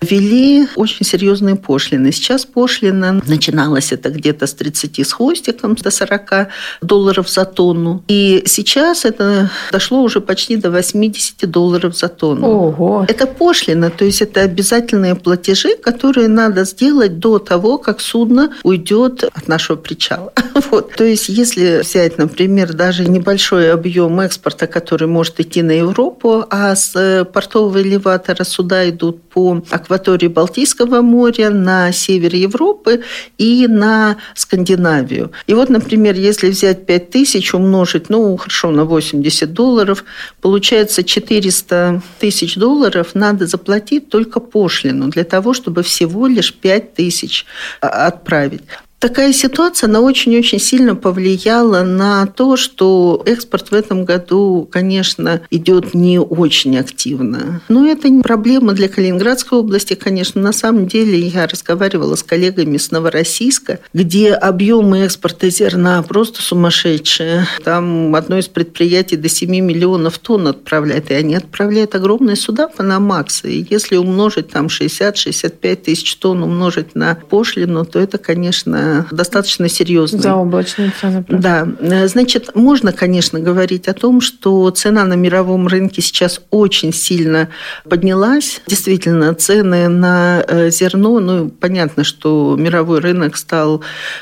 Ввели 0.01 0.67
очень 0.75 1.05
серьезные 1.05 1.55
пошлины. 1.55 2.11
Сейчас 2.11 2.45
пошлина 2.45 3.21
начиналась 3.27 3.91
это 3.91 4.09
где-то 4.09 4.47
с 4.47 4.53
30 4.53 4.99
с 5.07 5.11
хвостиком, 5.13 5.75
до 5.75 5.91
40 5.91 6.47
долларов 6.81 7.29
за 7.29 7.45
тонну. 7.45 8.03
И 8.07 8.43
сейчас 8.45 9.05
это 9.05 9.49
дошло 9.71 10.01
уже 10.01 10.21
почти 10.21 10.55
до 10.55 10.71
80 10.71 11.49
долларов 11.49 11.95
за 11.95 12.07
тонну. 12.07 12.47
Ого. 12.47 13.05
Это 13.07 13.27
пошлина, 13.27 13.89
то 13.89 14.05
есть 14.05 14.21
это 14.21 14.41
обязательные 14.41 15.15
платежи, 15.15 15.75
которые 15.75 16.27
надо 16.27 16.65
сделать 16.65 17.19
до 17.19 17.39
того, 17.39 17.77
как 17.77 18.01
судно 18.01 18.53
уйдет 18.63 19.23
от 19.23 19.47
нашего 19.47 19.77
причала. 19.77 20.33
Вот. 20.71 20.93
То 20.95 21.03
есть 21.03 21.29
если 21.29 21.81
взять, 21.81 22.17
например, 22.17 22.73
даже 22.73 23.05
небольшой 23.05 23.71
объем 23.71 24.19
экспорта, 24.19 24.67
который 24.67 25.07
может 25.07 25.39
идти 25.39 25.61
на 25.61 25.71
Европу, 25.77 26.45
а 26.49 26.75
с 26.75 26.95
э, 26.95 27.25
портового 27.25 27.81
элеватора 27.81 28.43
сюда 28.43 28.89
идут 28.89 29.21
по 29.29 29.61
акватории 29.69 30.27
Балтийского 30.27 31.01
моря, 31.01 31.49
на 31.49 31.91
север 31.91 32.35
Европы 32.35 33.03
и 33.37 33.67
на 33.67 34.17
Скандинавию. 34.35 35.31
И 35.47 35.53
вот, 35.53 35.69
например, 35.69 36.15
если 36.15 36.49
взять 36.49 36.85
5 36.85 37.09
тысяч, 37.09 37.53
умножить, 37.53 38.09
ну, 38.09 38.35
хорошо, 38.37 38.71
на 38.71 38.85
80 38.85 39.53
долларов, 39.53 40.03
получается 40.41 41.03
400 41.03 42.01
тысяч 42.19 42.55
долларов 42.55 43.09
надо 43.13 43.45
заплатить 43.47 44.09
только 44.09 44.39
пошлину 44.39 45.09
для 45.09 45.23
того, 45.23 45.53
чтобы 45.53 45.83
всего 45.83 46.27
лишь 46.27 46.53
5 46.53 46.93
тысяч 46.93 47.45
а, 47.81 48.07
отправить. 48.07 48.63
Такая 48.99 49.31
ситуация, 49.31 49.87
она 49.87 50.01
очень-очень 50.01 50.59
сильно 50.59 50.95
повлияла 50.95 51.83
на 51.83 52.25
то, 52.25 52.57
что 52.57 53.21
экспорт 53.27 53.69
в 53.69 53.73
этом 53.75 54.05
году, 54.05 54.67
конечно, 54.71 55.41
идет 55.51 55.93
не 55.93 56.19
очень 56.19 56.79
активно. 56.79 57.61
Но 57.69 57.87
это 57.87 58.09
не 58.09 58.23
проблема 58.23 58.73
для 58.73 58.89
Калининградской 58.89 59.59
области, 59.59 59.93
конечно. 59.93 60.41
На 60.41 60.51
самом 60.51 60.87
деле 60.87 61.19
я 61.19 61.45
разговаривала 61.45 62.15
с 62.15 62.23
коллегами 62.23 62.77
с 62.77 62.89
Новороссийска, 62.89 63.79
где 63.93 64.33
объемы 64.33 64.99
экспорта 65.01 65.51
зерна 65.51 66.01
просто 66.01 66.41
сумасшедшие. 66.41 67.47
Там 67.63 68.15
одно 68.15 68.39
из 68.39 68.47
предприятий 68.47 69.15
до 69.15 69.29
7 69.29 69.51
миллионов 69.59 70.17
тонн 70.17 70.47
отправляет, 70.47 71.11
и 71.11 71.13
они 71.13 71.35
отправляют 71.35 71.93
огромные 71.93 72.35
суда 72.35 72.67
Панамакс. 72.67 73.43
И 73.45 73.67
если 73.69 73.97
умножить 73.97 74.49
там 74.49 74.67
60-65 74.67 75.75
тысяч 75.75 76.15
тонн, 76.15 76.41
умножить 76.41 76.95
на 76.95 77.13
пошлину, 77.13 77.85
то 77.85 77.99
это, 77.99 78.17
конечно, 78.17 78.86
достаточно 79.11 79.69
серьезные. 79.69 80.21
Заоблачные 80.21 80.91
цены. 80.99 81.25
Да. 81.29 81.67
Значит, 82.07 82.55
можно, 82.55 82.91
конечно, 82.91 83.39
говорить 83.39 83.87
о 83.87 83.93
том, 83.93 84.21
что 84.21 84.69
цена 84.71 85.05
на 85.05 85.13
мировом 85.13 85.67
рынке 85.67 86.01
сейчас 86.01 86.41
очень 86.49 86.93
сильно 86.93 87.49
поднялась. 87.89 88.61
Действительно, 88.67 89.33
цены 89.33 89.87
на 89.87 90.43
э, 90.47 90.69
зерно, 90.69 91.19
ну, 91.19 91.49
понятно, 91.49 92.03
что 92.03 92.55
мировой 92.57 92.99
рынок 92.99 93.37
стал 93.37 93.81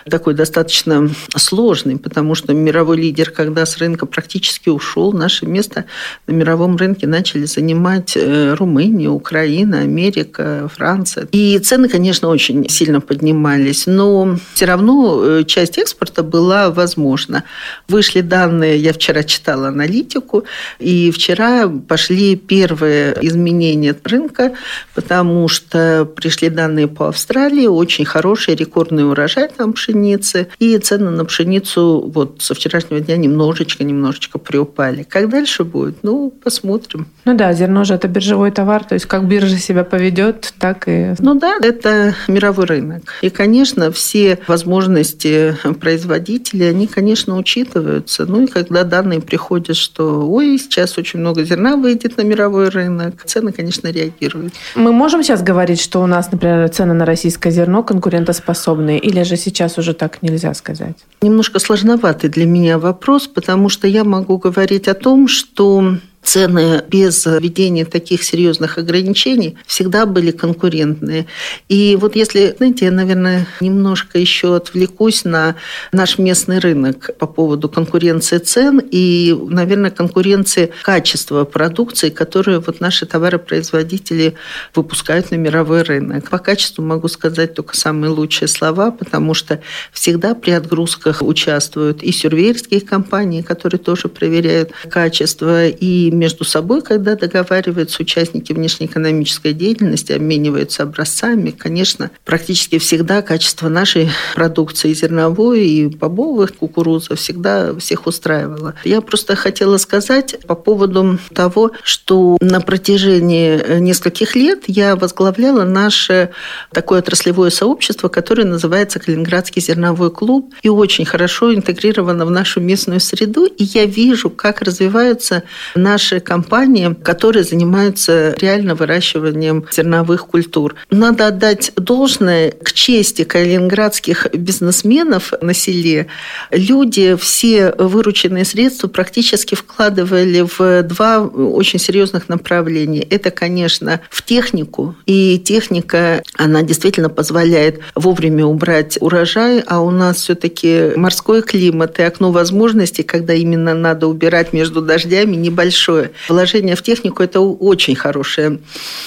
такой 0.09 0.33
достаточно 0.33 1.09
сложный, 1.35 1.97
потому 1.97 2.35
что 2.35 2.53
мировой 2.53 2.97
лидер, 2.97 3.31
когда 3.31 3.65
с 3.65 3.77
рынка 3.77 4.05
практически 4.05 4.69
ушел, 4.69 5.13
наше 5.13 5.45
место 5.45 5.85
на 6.27 6.33
мировом 6.33 6.77
рынке 6.77 7.07
начали 7.07 7.45
занимать 7.45 8.13
э, 8.15 8.53
Румыния, 8.53 9.09
Украина, 9.09 9.79
Америка, 9.79 10.69
Франция. 10.73 11.27
И 11.31 11.57
цены, 11.59 11.89
конечно, 11.89 12.29
очень 12.29 12.67
сильно 12.69 13.01
поднимались, 13.01 13.87
но 13.87 14.37
все 14.55 14.65
равно 14.65 15.21
э, 15.21 15.43
часть 15.43 15.77
экспорта 15.77 16.23
была 16.23 16.71
возможна. 16.71 17.43
Вышли 17.89 18.21
данные, 18.21 18.77
я 18.77 18.93
вчера 18.93 19.23
читала 19.23 19.67
аналитику, 19.67 20.45
и 20.79 21.11
вчера 21.11 21.67
пошли 21.67 22.37
первые 22.37 23.17
изменения 23.21 23.93
рынка, 24.05 24.53
потому 24.93 25.49
что 25.49 26.05
пришли 26.15 26.49
данные 26.49 26.87
по 26.87 27.09
Австралии, 27.09 27.67
очень 27.67 28.05
хороший 28.05 28.55
рекордный 28.55 29.05
урожай 29.07 29.49
там 29.49 29.73
пшеницы, 29.73 30.47
и 30.57 30.77
цены 30.77 31.11
на 31.11 31.25
пшеницу 31.25 32.09
вот 32.13 32.41
со 32.41 32.53
вчерашнего 32.53 33.01
дня 33.01 33.17
немножечко-немножечко 33.17 34.39
приупали. 34.39 35.03
Как 35.03 35.29
дальше 35.29 35.65
будет? 35.65 35.97
Ну, 36.01 36.31
посмотрим. 36.31 37.07
Ну 37.25 37.35
да, 37.35 37.51
зерно 37.51 37.83
же 37.83 37.93
это 37.93 38.07
биржевой 38.07 38.51
товар, 38.51 38.85
то 38.85 38.93
есть 38.93 39.05
как 39.05 39.27
биржа 39.27 39.57
себя 39.57 39.83
поведет, 39.83 40.53
так 40.59 40.87
и... 40.87 41.13
Ну 41.19 41.35
да, 41.35 41.57
это 41.61 42.15
мировой 42.29 42.65
рынок. 42.67 43.01
И, 43.21 43.29
конечно, 43.29 43.91
все 43.91 44.39
возможности 44.47 45.55
производителей, 45.79 46.69
они, 46.69 46.87
конечно, 46.87 47.37
учитываются. 47.37 48.25
Ну 48.25 48.43
и 48.43 48.47
когда 48.47 48.83
данные 48.83 49.21
приходят, 49.21 49.75
что 49.75 50.27
ой, 50.29 50.57
сейчас 50.57 50.97
очень 50.97 51.19
много 51.19 51.43
зерна 51.43 51.75
выйдет 51.75 52.17
на 52.17 52.21
мировой 52.21 52.69
рынок, 52.69 53.23
цены, 53.25 53.51
конечно, 53.51 53.87
реагируют. 53.87 54.53
Мы 54.75 54.91
можем 54.91 55.23
сейчас 55.23 55.41
говорить, 55.41 55.81
что 55.81 56.01
у 56.01 56.07
нас, 56.07 56.31
например, 56.31 56.69
цены 56.69 56.93
на 56.93 57.05
российское 57.05 57.51
зерно 57.51 57.83
конкурентоспособные, 57.83 58.99
или 58.99 59.23
же 59.23 59.37
сейчас 59.37 59.77
уже 59.77 59.93
так 59.93 60.21
нельзя 60.21 60.53
сказать? 60.53 60.95
Немножко 61.21 61.59
сложноватый 61.59 62.29
для 62.29 62.45
меня 62.45 62.77
вопрос, 62.77 63.27
потому 63.27 63.69
что 63.69 63.87
я 63.87 64.03
могу 64.03 64.37
говорить 64.37 64.87
о 64.87 64.93
том, 64.93 65.27
что 65.27 65.97
цены 66.25 66.83
без 66.89 67.25
введения 67.25 67.85
таких 67.85 68.23
серьезных 68.23 68.77
ограничений 68.77 69.57
всегда 69.65 70.05
были 70.05 70.31
конкурентные. 70.31 71.27
И 71.69 71.97
вот 71.99 72.15
если, 72.15 72.55
знаете, 72.57 72.85
я, 72.85 72.91
наверное, 72.91 73.47
немножко 73.61 74.17
еще 74.17 74.55
отвлекусь 74.55 75.23
на 75.23 75.55
наш 75.91 76.17
местный 76.17 76.59
рынок 76.59 77.11
по 77.19 77.27
поводу 77.27 77.69
конкуренции 77.69 78.39
цен 78.39 78.81
и, 78.91 79.37
наверное, 79.49 79.91
конкуренции 79.91 80.71
качества 80.83 81.45
продукции, 81.45 82.09
которую 82.09 82.61
вот 82.65 82.81
наши 82.81 83.05
товаропроизводители 83.05 84.33
выпускают 84.73 85.31
на 85.31 85.35
мировой 85.35 85.83
рынок. 85.83 86.29
По 86.29 86.39
качеству 86.39 86.83
могу 86.83 87.07
сказать 87.07 87.53
только 87.53 87.77
самые 87.77 88.09
лучшие 88.09 88.47
слова, 88.47 88.91
потому 88.91 89.33
что 89.33 89.61
всегда 89.91 90.33
при 90.33 90.51
отгрузках 90.51 91.21
участвуют 91.21 92.01
и 92.01 92.11
сюрвейерские 92.11 92.81
компании, 92.81 93.41
которые 93.41 93.79
тоже 93.79 94.07
проверяют 94.07 94.71
качество, 94.89 95.67
и 95.67 96.14
между 96.17 96.43
собой, 96.43 96.81
когда 96.81 97.15
договариваются 97.15 98.01
участники 98.01 98.53
внешнеэкономической 98.53 99.53
деятельности, 99.53 100.11
обмениваются 100.11 100.83
образцами, 100.83 101.51
конечно, 101.51 102.11
практически 102.23 102.77
всегда 102.77 103.21
качество 103.21 103.69
нашей 103.69 104.09
продукции 104.35 104.93
зерновой 104.93 105.67
и 105.67 105.85
бобовых 105.87 106.55
кукурузы 106.55 107.15
всегда 107.15 107.75
всех 107.77 108.07
устраивало. 108.07 108.75
Я 108.83 109.01
просто 109.01 109.35
хотела 109.35 109.77
сказать 109.77 110.35
по 110.45 110.55
поводу 110.55 111.19
того, 111.33 111.71
что 111.83 112.37
на 112.41 112.61
протяжении 112.61 113.79
нескольких 113.79 114.35
лет 114.35 114.63
я 114.67 114.95
возглавляла 114.95 115.63
наше 115.63 116.29
такое 116.71 116.99
отраслевое 116.99 117.49
сообщество, 117.49 118.09
которое 118.09 118.45
называется 118.45 118.99
Калининградский 118.99 119.61
зерновой 119.61 120.11
клуб 120.11 120.53
и 120.61 120.69
очень 120.69 121.05
хорошо 121.05 121.53
интегрировано 121.53 122.25
в 122.25 122.31
нашу 122.31 122.59
местную 122.61 122.99
среду. 122.99 123.45
И 123.45 123.63
я 123.63 123.85
вижу, 123.85 124.29
как 124.29 124.61
развиваются 124.61 125.43
наши 125.73 126.04
наши 126.05 126.19
компании, 126.19 126.95
которые 127.03 127.43
занимаются 127.43 128.35
реально 128.39 128.75
выращиванием 128.75 129.65
зерновых 129.71 130.27
культур. 130.27 130.75
Надо 130.91 131.27
отдать 131.27 131.71
должное 131.75 132.51
к 132.51 132.73
чести 132.73 133.23
калининградских 133.23 134.27
бизнесменов 134.33 135.33
на 135.41 135.55
селе. 135.55 136.07
Люди 136.51 137.15
все 137.19 137.73
вырученные 137.77 138.45
средства 138.45 138.87
практически 138.87 139.55
вкладывали 139.55 140.45
в 140.57 140.83
два 140.83 141.21
очень 141.21 141.79
серьезных 141.79 142.29
направления. 142.29 143.01
Это, 143.01 143.31
конечно, 143.31 143.99
в 144.11 144.23
технику. 144.23 144.95
И 145.07 145.39
техника, 145.39 146.21
она 146.37 146.61
действительно 146.61 147.09
позволяет 147.09 147.79
вовремя 147.95 148.45
убрать 148.45 148.99
урожай, 149.01 149.63
а 149.65 149.81
у 149.81 149.89
нас 149.89 150.17
все-таки 150.17 150.91
морской 150.95 151.41
климат 151.41 151.99
и 151.99 152.03
окно 152.03 152.31
возможностей, 152.31 153.01
когда 153.01 153.33
именно 153.33 153.73
надо 153.73 154.05
убирать 154.05 154.53
между 154.53 154.81
дождями, 154.83 155.35
небольшое 155.35 155.84
большое. 155.85 156.11
Вложение 156.29 156.75
в 156.75 156.81
технику– 156.81 157.23
это 157.23 157.39
очень 157.39 157.95
хорошее 157.95 158.59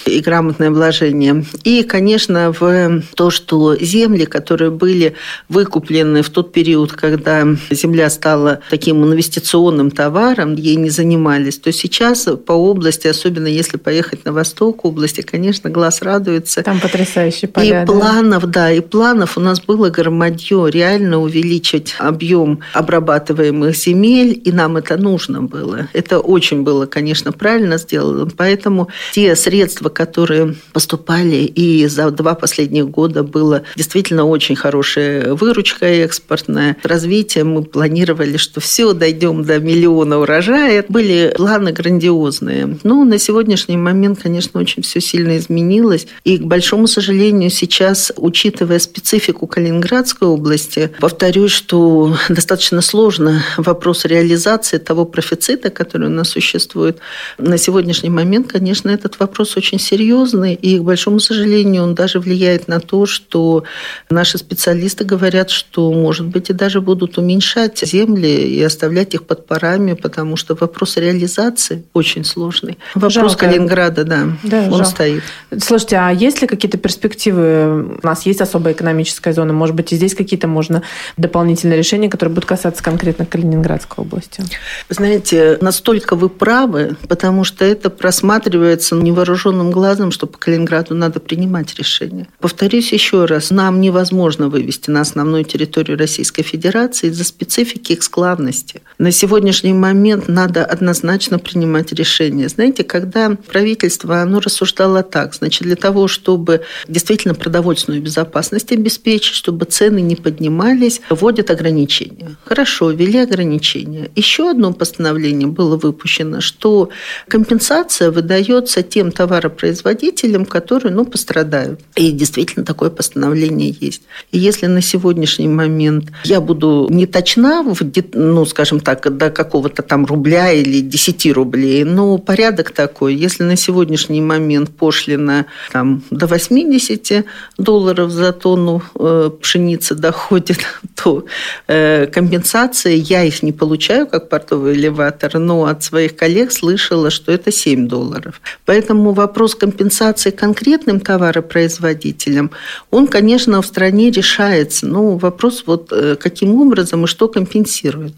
и 0.06 0.20
грамотное 0.20 0.70
вложение. 0.70 1.44
И, 1.64 1.82
конечно, 1.82 2.52
в 2.58 3.02
то, 3.14 3.30
что 3.30 3.76
земли, 3.76 4.24
которые 4.24 4.70
были 4.70 5.14
выкуплены 5.48 6.22
в 6.22 6.30
тот 6.30 6.52
период, 6.52 6.92
когда 6.92 7.46
земля 7.70 8.10
стала 8.10 8.60
таким 8.70 9.04
инвестиционным 9.04 9.90
товаром, 9.90 10.54
ей 10.54 10.76
не 10.76 10.90
занимались, 10.90 11.58
то 11.58 11.72
сейчас 11.72 12.28
по 12.46 12.52
области, 12.52 13.08
особенно 13.08 13.48
если 13.48 13.76
поехать 13.76 14.24
на 14.24 14.32
восток 14.32 14.84
области, 14.84 15.22
конечно, 15.22 15.70
глаз 15.70 16.02
радуется. 16.02 16.62
Там 16.62 16.80
потрясающие 16.80 17.48
поля. 17.48 17.82
И 17.82 17.86
планов, 17.86 18.46
да, 18.46 18.70
и 18.70 18.80
планов 18.80 19.36
у 19.36 19.40
нас 19.40 19.60
было 19.60 19.90
громадье, 19.90 20.70
реально 20.70 21.18
увеличить 21.18 21.94
объем 21.98 22.60
обрабатываемых 22.74 23.76
земель, 23.76 24.40
и 24.44 24.52
нам 24.52 24.76
это 24.76 24.96
нужно 24.96 25.42
было. 25.42 25.88
Это 25.92 26.20
очень 26.20 26.62
было 26.68 26.84
конечно, 26.84 27.32
правильно 27.32 27.78
сделано. 27.78 28.28
Поэтому 28.36 28.88
те 29.14 29.34
средства, 29.36 29.88
которые 29.88 30.54
поступали, 30.74 31.36
и 31.36 31.86
за 31.86 32.10
два 32.10 32.34
последних 32.34 32.90
года 32.90 33.22
было 33.22 33.62
действительно 33.74 34.26
очень 34.26 34.54
хорошая 34.54 35.32
выручка 35.32 35.86
экспортная. 35.86 36.76
Развитие 36.82 37.44
мы 37.44 37.62
планировали, 37.62 38.36
что 38.36 38.60
все, 38.60 38.92
дойдем 38.92 39.44
до 39.44 39.58
миллиона 39.58 40.18
урожая. 40.18 40.84
Были 40.90 41.32
планы 41.34 41.72
грандиозные. 41.72 42.78
Но 42.82 43.04
на 43.04 43.18
сегодняшний 43.18 43.78
момент, 43.78 44.20
конечно, 44.22 44.60
очень 44.60 44.82
все 44.82 45.00
сильно 45.00 45.38
изменилось. 45.38 46.06
И, 46.24 46.36
к 46.36 46.42
большому 46.42 46.86
сожалению, 46.86 47.48
сейчас, 47.48 48.12
учитывая 48.16 48.78
специфику 48.78 49.46
Калининградской 49.46 50.28
области, 50.28 50.90
повторюсь, 51.00 51.52
что 51.52 52.14
достаточно 52.28 52.82
сложно 52.82 53.42
вопрос 53.56 54.04
реализации 54.04 54.76
того 54.76 55.06
профицита, 55.06 55.70
который 55.70 56.08
у 56.08 56.10
нас 56.10 56.28
существует, 56.28 56.57
существует. 56.58 56.98
На 57.38 57.58
сегодняшний 57.58 58.10
момент, 58.10 58.52
конечно, 58.52 58.90
этот 58.90 59.18
вопрос 59.18 59.56
очень 59.56 59.78
серьезный, 59.78 60.54
и, 60.54 60.78
к 60.78 60.82
большому 60.82 61.20
сожалению, 61.20 61.84
он 61.84 61.94
даже 61.94 62.18
влияет 62.20 62.68
на 62.68 62.80
то, 62.80 63.06
что 63.06 63.64
наши 64.10 64.38
специалисты 64.38 65.04
говорят, 65.04 65.50
что, 65.50 65.92
может 65.92 66.26
быть, 66.26 66.50
и 66.50 66.52
даже 66.52 66.80
будут 66.80 67.18
уменьшать 67.18 67.78
земли 67.78 68.28
и 68.28 68.62
оставлять 68.62 69.14
их 69.14 69.24
под 69.24 69.46
парами, 69.46 69.94
потому 69.94 70.36
что 70.36 70.56
вопрос 70.60 70.96
реализации 70.96 71.84
очень 71.94 72.24
сложный. 72.24 72.78
Вопрос 72.94 73.14
жалко. 73.14 73.46
Калининграда, 73.46 74.04
да, 74.04 74.28
да 74.42 74.62
он 74.64 74.70
жалко. 74.70 74.84
стоит. 74.84 75.22
Слушайте, 75.58 75.96
а 75.96 76.10
есть 76.10 76.42
ли 76.42 76.48
какие-то 76.48 76.78
перспективы? 76.78 77.98
У 78.02 78.06
нас 78.06 78.26
есть 78.26 78.40
особая 78.40 78.74
экономическая 78.74 79.32
зона, 79.32 79.52
может 79.52 79.76
быть, 79.76 79.92
и 79.92 79.96
здесь 79.96 80.14
какие-то 80.14 80.48
можно 80.48 80.82
дополнительные 81.16 81.78
решения, 81.78 82.10
которые 82.10 82.34
будут 82.34 82.48
касаться 82.48 82.82
конкретно 82.82 83.26
Калининградской 83.26 84.04
области? 84.04 84.42
Знаете, 84.88 85.58
настолько 85.60 86.16
вы 86.16 86.28
правы, 86.28 86.47
правы, 86.48 86.96
потому 87.08 87.44
что 87.44 87.62
это 87.66 87.90
просматривается 87.90 88.94
невооруженным 88.94 89.70
глазом, 89.70 90.10
что 90.10 90.26
по 90.26 90.38
Калининграду 90.38 90.94
надо 90.94 91.20
принимать 91.20 91.74
решение. 91.74 92.26
Повторюсь 92.40 92.90
еще 92.90 93.26
раз, 93.26 93.50
нам 93.50 93.82
невозможно 93.82 94.48
вывести 94.48 94.88
на 94.88 95.02
основную 95.02 95.44
территорию 95.44 95.98
Российской 95.98 96.42
Федерации 96.42 97.08
из-за 97.08 97.24
специфики 97.24 97.92
эксклавности. 97.92 98.80
На 98.96 99.12
сегодняшний 99.12 99.74
момент 99.74 100.28
надо 100.28 100.64
однозначно 100.64 101.38
принимать 101.38 101.92
решение. 101.92 102.48
Знаете, 102.48 102.82
когда 102.82 103.36
правительство 103.46 104.22
оно 104.22 104.40
рассуждало 104.40 105.02
так, 105.02 105.34
значит, 105.34 105.64
для 105.64 105.76
того, 105.76 106.08
чтобы 106.08 106.62
действительно 106.88 107.34
продовольственную 107.34 108.00
безопасность 108.00 108.72
обеспечить, 108.72 109.34
чтобы 109.34 109.66
цены 109.66 110.00
не 110.00 110.16
поднимались, 110.16 111.02
вводят 111.10 111.50
ограничения. 111.50 112.36
Хорошо, 112.46 112.90
ввели 112.90 113.18
ограничения. 113.18 114.10
Еще 114.16 114.48
одно 114.48 114.72
постановление 114.72 115.46
было 115.46 115.76
выпущено, 115.76 116.37
что 116.40 116.90
компенсация 117.28 118.10
выдается 118.10 118.82
тем 118.82 119.12
товаропроизводителям, 119.12 120.44
которые 120.44 120.94
ну, 120.94 121.04
пострадают. 121.04 121.80
И 121.94 122.10
действительно 122.12 122.64
такое 122.64 122.90
постановление 122.90 123.74
есть. 123.80 124.02
И 124.32 124.38
если 124.38 124.66
на 124.66 124.82
сегодняшний 124.82 125.48
момент 125.48 126.10
я 126.24 126.40
буду 126.40 126.86
не 126.90 127.06
точна, 127.06 127.64
ну, 128.12 128.46
скажем 128.46 128.80
так, 128.80 129.16
до 129.16 129.30
какого-то 129.30 129.82
там 129.82 130.04
рубля 130.06 130.52
или 130.52 130.80
10 130.80 131.32
рублей, 131.32 131.84
но 131.84 132.18
порядок 132.18 132.70
такой. 132.70 133.14
Если 133.14 133.44
на 133.44 133.56
сегодняшний 133.56 134.20
момент 134.20 134.70
пошлина 134.70 135.46
там, 135.72 136.02
до 136.10 136.26
80 136.26 137.24
долларов 137.58 138.10
за 138.10 138.32
тонну 138.32 138.82
э, 138.94 139.30
пшеницы 139.40 139.94
доходит, 139.94 140.58
то 140.94 141.24
э, 141.66 142.06
компенсация, 142.06 142.94
я 142.94 143.24
их 143.24 143.42
не 143.42 143.52
получаю 143.52 144.06
как 144.06 144.28
портовый 144.28 144.74
элеватор, 144.74 145.38
но 145.38 145.64
от 145.64 145.82
своих 145.82 146.16
коллег 146.16 146.27
слышала, 146.52 147.10
что 147.10 147.32
это 147.32 147.50
7 147.50 147.88
долларов. 147.88 148.40
Поэтому 148.64 149.12
вопрос 149.12 149.54
компенсации 149.54 150.30
конкретным 150.30 151.00
товаропроизводителям, 151.00 152.50
он, 152.90 153.06
конечно, 153.06 153.60
в 153.62 153.66
стране 153.66 154.10
решается. 154.10 154.86
Ну, 154.86 155.16
вопрос 155.16 155.64
вот 155.66 155.92
э, 155.92 156.16
каким 156.16 156.60
образом 156.60 157.04
и 157.04 157.06
что 157.06 157.28
компенсирует. 157.28 158.12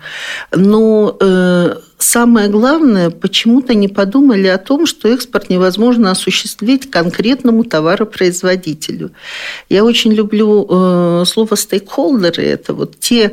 Но 0.55 1.17
э, 1.21 1.77
самое 2.03 2.49
главное, 2.49 3.11
почему-то 3.11 3.75
не 3.75 3.89
подумали 3.89 4.47
о 4.49 4.59
том, 4.59 4.87
что 4.87 5.09
экспорт 5.09 5.51
невозможно 5.51 6.11
осуществить 6.11 6.91
конкретному 6.91 7.65
товаропроизводителю. 7.65 9.11
Я 9.69 9.85
очень 9.85 10.13
люблю 10.13 10.67
э, 10.69 11.25
слово 11.27 11.55
стейкхолдеры. 11.55 12.43
Это 12.43 12.75
вот 12.75 12.99
те 12.99 13.33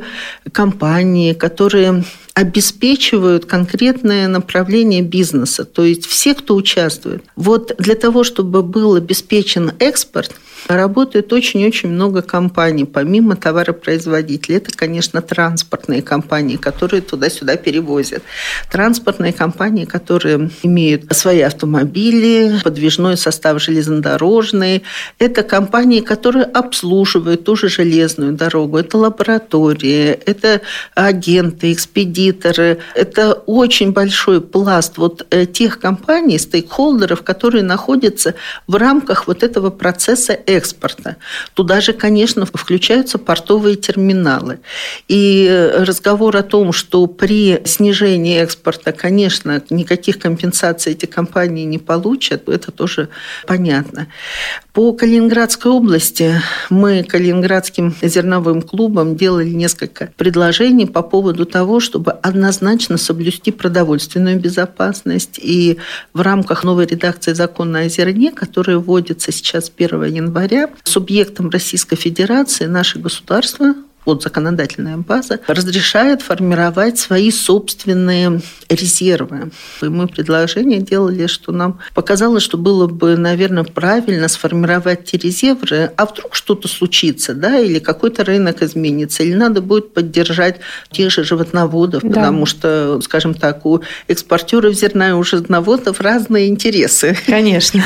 компании, 0.52 1.32
которые 1.32 2.04
обеспечивают 2.34 3.46
конкретное 3.46 4.28
направление 4.28 5.02
бизнеса, 5.02 5.64
то 5.64 5.82
есть 5.82 6.06
все, 6.06 6.34
кто 6.34 6.54
участвует. 6.54 7.24
Вот 7.34 7.74
для 7.78 7.96
того, 7.96 8.22
чтобы 8.22 8.62
был 8.62 8.94
обеспечен 8.94 9.72
экспорт, 9.80 10.32
Работает 10.66 11.32
очень-очень 11.32 11.88
много 11.88 12.22
компаний, 12.22 12.84
помимо 12.84 13.36
товаропроизводителей. 13.36 14.58
Это, 14.58 14.72
конечно, 14.72 15.22
транспортные 15.22 16.02
компании, 16.02 16.56
которые 16.56 17.00
туда-сюда 17.00 17.56
перевозят. 17.56 18.22
Транспортные 18.70 19.32
компании, 19.32 19.84
которые 19.84 20.50
имеют 20.62 21.04
свои 21.14 21.40
автомобили, 21.40 22.60
подвижной 22.64 23.16
состав 23.16 23.62
железнодорожный. 23.62 24.82
Это 25.18 25.42
компании, 25.42 26.00
которые 26.00 26.44
обслуживают 26.44 27.44
ту 27.44 27.56
же 27.56 27.68
железную 27.68 28.32
дорогу. 28.32 28.78
Это 28.78 28.98
лаборатории, 28.98 30.08
это 30.10 30.60
агенты, 30.94 31.72
экспедиторы. 31.72 32.78
Это 32.94 33.32
очень 33.32 33.92
большой 33.92 34.40
пласт 34.40 34.98
вот 34.98 35.26
э, 35.30 35.46
тех 35.46 35.78
компаний, 35.78 36.38
стейкхолдеров, 36.38 37.22
которые 37.22 37.62
находятся 37.62 38.34
в 38.66 38.74
рамках 38.74 39.26
вот 39.26 39.42
этого 39.42 39.70
процесса 39.70 40.38
экспорта. 40.48 41.16
Туда 41.54 41.80
же, 41.80 41.92
конечно, 41.92 42.46
включаются 42.46 43.18
портовые 43.18 43.76
терминалы. 43.76 44.58
И 45.06 45.70
разговор 45.74 46.36
о 46.36 46.42
том, 46.42 46.72
что 46.72 47.06
при 47.06 47.60
снижении 47.64 48.38
экспорта, 48.38 48.92
конечно, 48.92 49.62
никаких 49.70 50.18
компенсаций 50.18 50.92
эти 50.92 51.06
компании 51.06 51.64
не 51.64 51.78
получат, 51.78 52.48
это 52.48 52.72
тоже 52.72 53.08
понятно. 53.46 54.08
По 54.78 54.92
Калининградской 54.92 55.72
области 55.72 56.40
мы 56.70 57.02
Калининградским 57.02 57.96
зерновым 58.00 58.62
клубом 58.62 59.16
делали 59.16 59.50
несколько 59.50 60.12
предложений 60.16 60.86
по 60.86 61.02
поводу 61.02 61.46
того, 61.46 61.80
чтобы 61.80 62.12
однозначно 62.12 62.96
соблюсти 62.96 63.50
продовольственную 63.50 64.38
безопасность. 64.38 65.40
И 65.42 65.78
в 66.14 66.20
рамках 66.20 66.62
новой 66.62 66.86
редакции 66.86 67.32
закона 67.32 67.80
о 67.80 67.88
зерне, 67.88 68.30
которая 68.30 68.78
вводится 68.78 69.32
сейчас 69.32 69.68
1 69.76 70.04
января, 70.04 70.70
субъектом 70.84 71.50
Российской 71.50 71.96
Федерации 71.96 72.66
наше 72.66 73.00
государство 73.00 73.74
вот 74.08 74.22
законодательная 74.22 74.96
база, 74.96 75.40
разрешает 75.46 76.22
формировать 76.22 76.98
свои 76.98 77.30
собственные 77.30 78.40
резервы. 78.68 79.50
И 79.82 79.86
мы 79.86 80.08
предложение 80.08 80.80
делали, 80.80 81.26
что 81.26 81.52
нам 81.52 81.78
показалось, 81.94 82.42
что 82.42 82.58
было 82.58 82.86
бы, 82.86 83.16
наверное, 83.16 83.64
правильно 83.64 84.28
сформировать 84.28 85.04
те 85.04 85.18
резервы, 85.18 85.90
а 85.96 86.06
вдруг 86.06 86.34
что-то 86.34 86.68
случится, 86.68 87.34
да, 87.34 87.58
или 87.58 87.78
какой-то 87.78 88.24
рынок 88.24 88.62
изменится, 88.62 89.22
или 89.22 89.34
надо 89.34 89.60
будет 89.60 89.92
поддержать 89.92 90.60
тех 90.90 91.10
же 91.10 91.24
животноводов, 91.24 92.02
да. 92.02 92.08
потому 92.08 92.46
что, 92.46 93.00
скажем 93.02 93.34
так, 93.34 93.66
у 93.66 93.82
экспортеров 94.08 94.74
зерна 94.74 95.10
и 95.10 95.12
у 95.12 95.22
животноводов 95.22 96.00
разные 96.00 96.48
интересы. 96.48 97.16
Конечно. 97.26 97.82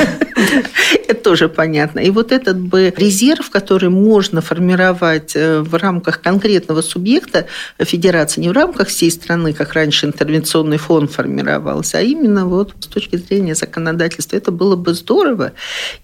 Это 1.09 1.23
тоже 1.23 1.49
понятно. 1.49 2.01
И 2.01 2.11
вот 2.11 2.33
этот 2.33 2.59
бы 2.59 2.93
резерв, 2.97 3.51
который 3.51 3.89
можно 3.91 4.41
формировать 4.41 5.33
э, 5.35 5.61
в 5.61 5.75
рамках 5.75 6.12
рамках 6.13 6.21
конкретного 6.21 6.83
субъекта 6.83 7.47
федерации, 7.79 8.41
не 8.41 8.49
в 8.49 8.53
рамках 8.53 8.89
всей 8.89 9.11
страны, 9.11 9.53
как 9.53 9.73
раньше 9.73 10.07
интервенционный 10.07 10.79
фонд 10.79 11.11
формировался, 11.13 11.99
а 11.99 12.01
именно 12.01 12.47
вот 12.47 12.75
с 12.81 12.87
точки 12.87 13.17
зрения 13.17 13.55
законодательства. 13.55 14.37
Это 14.37 14.51
было 14.51 14.77
бы 14.77 14.95
здорово. 14.95 15.53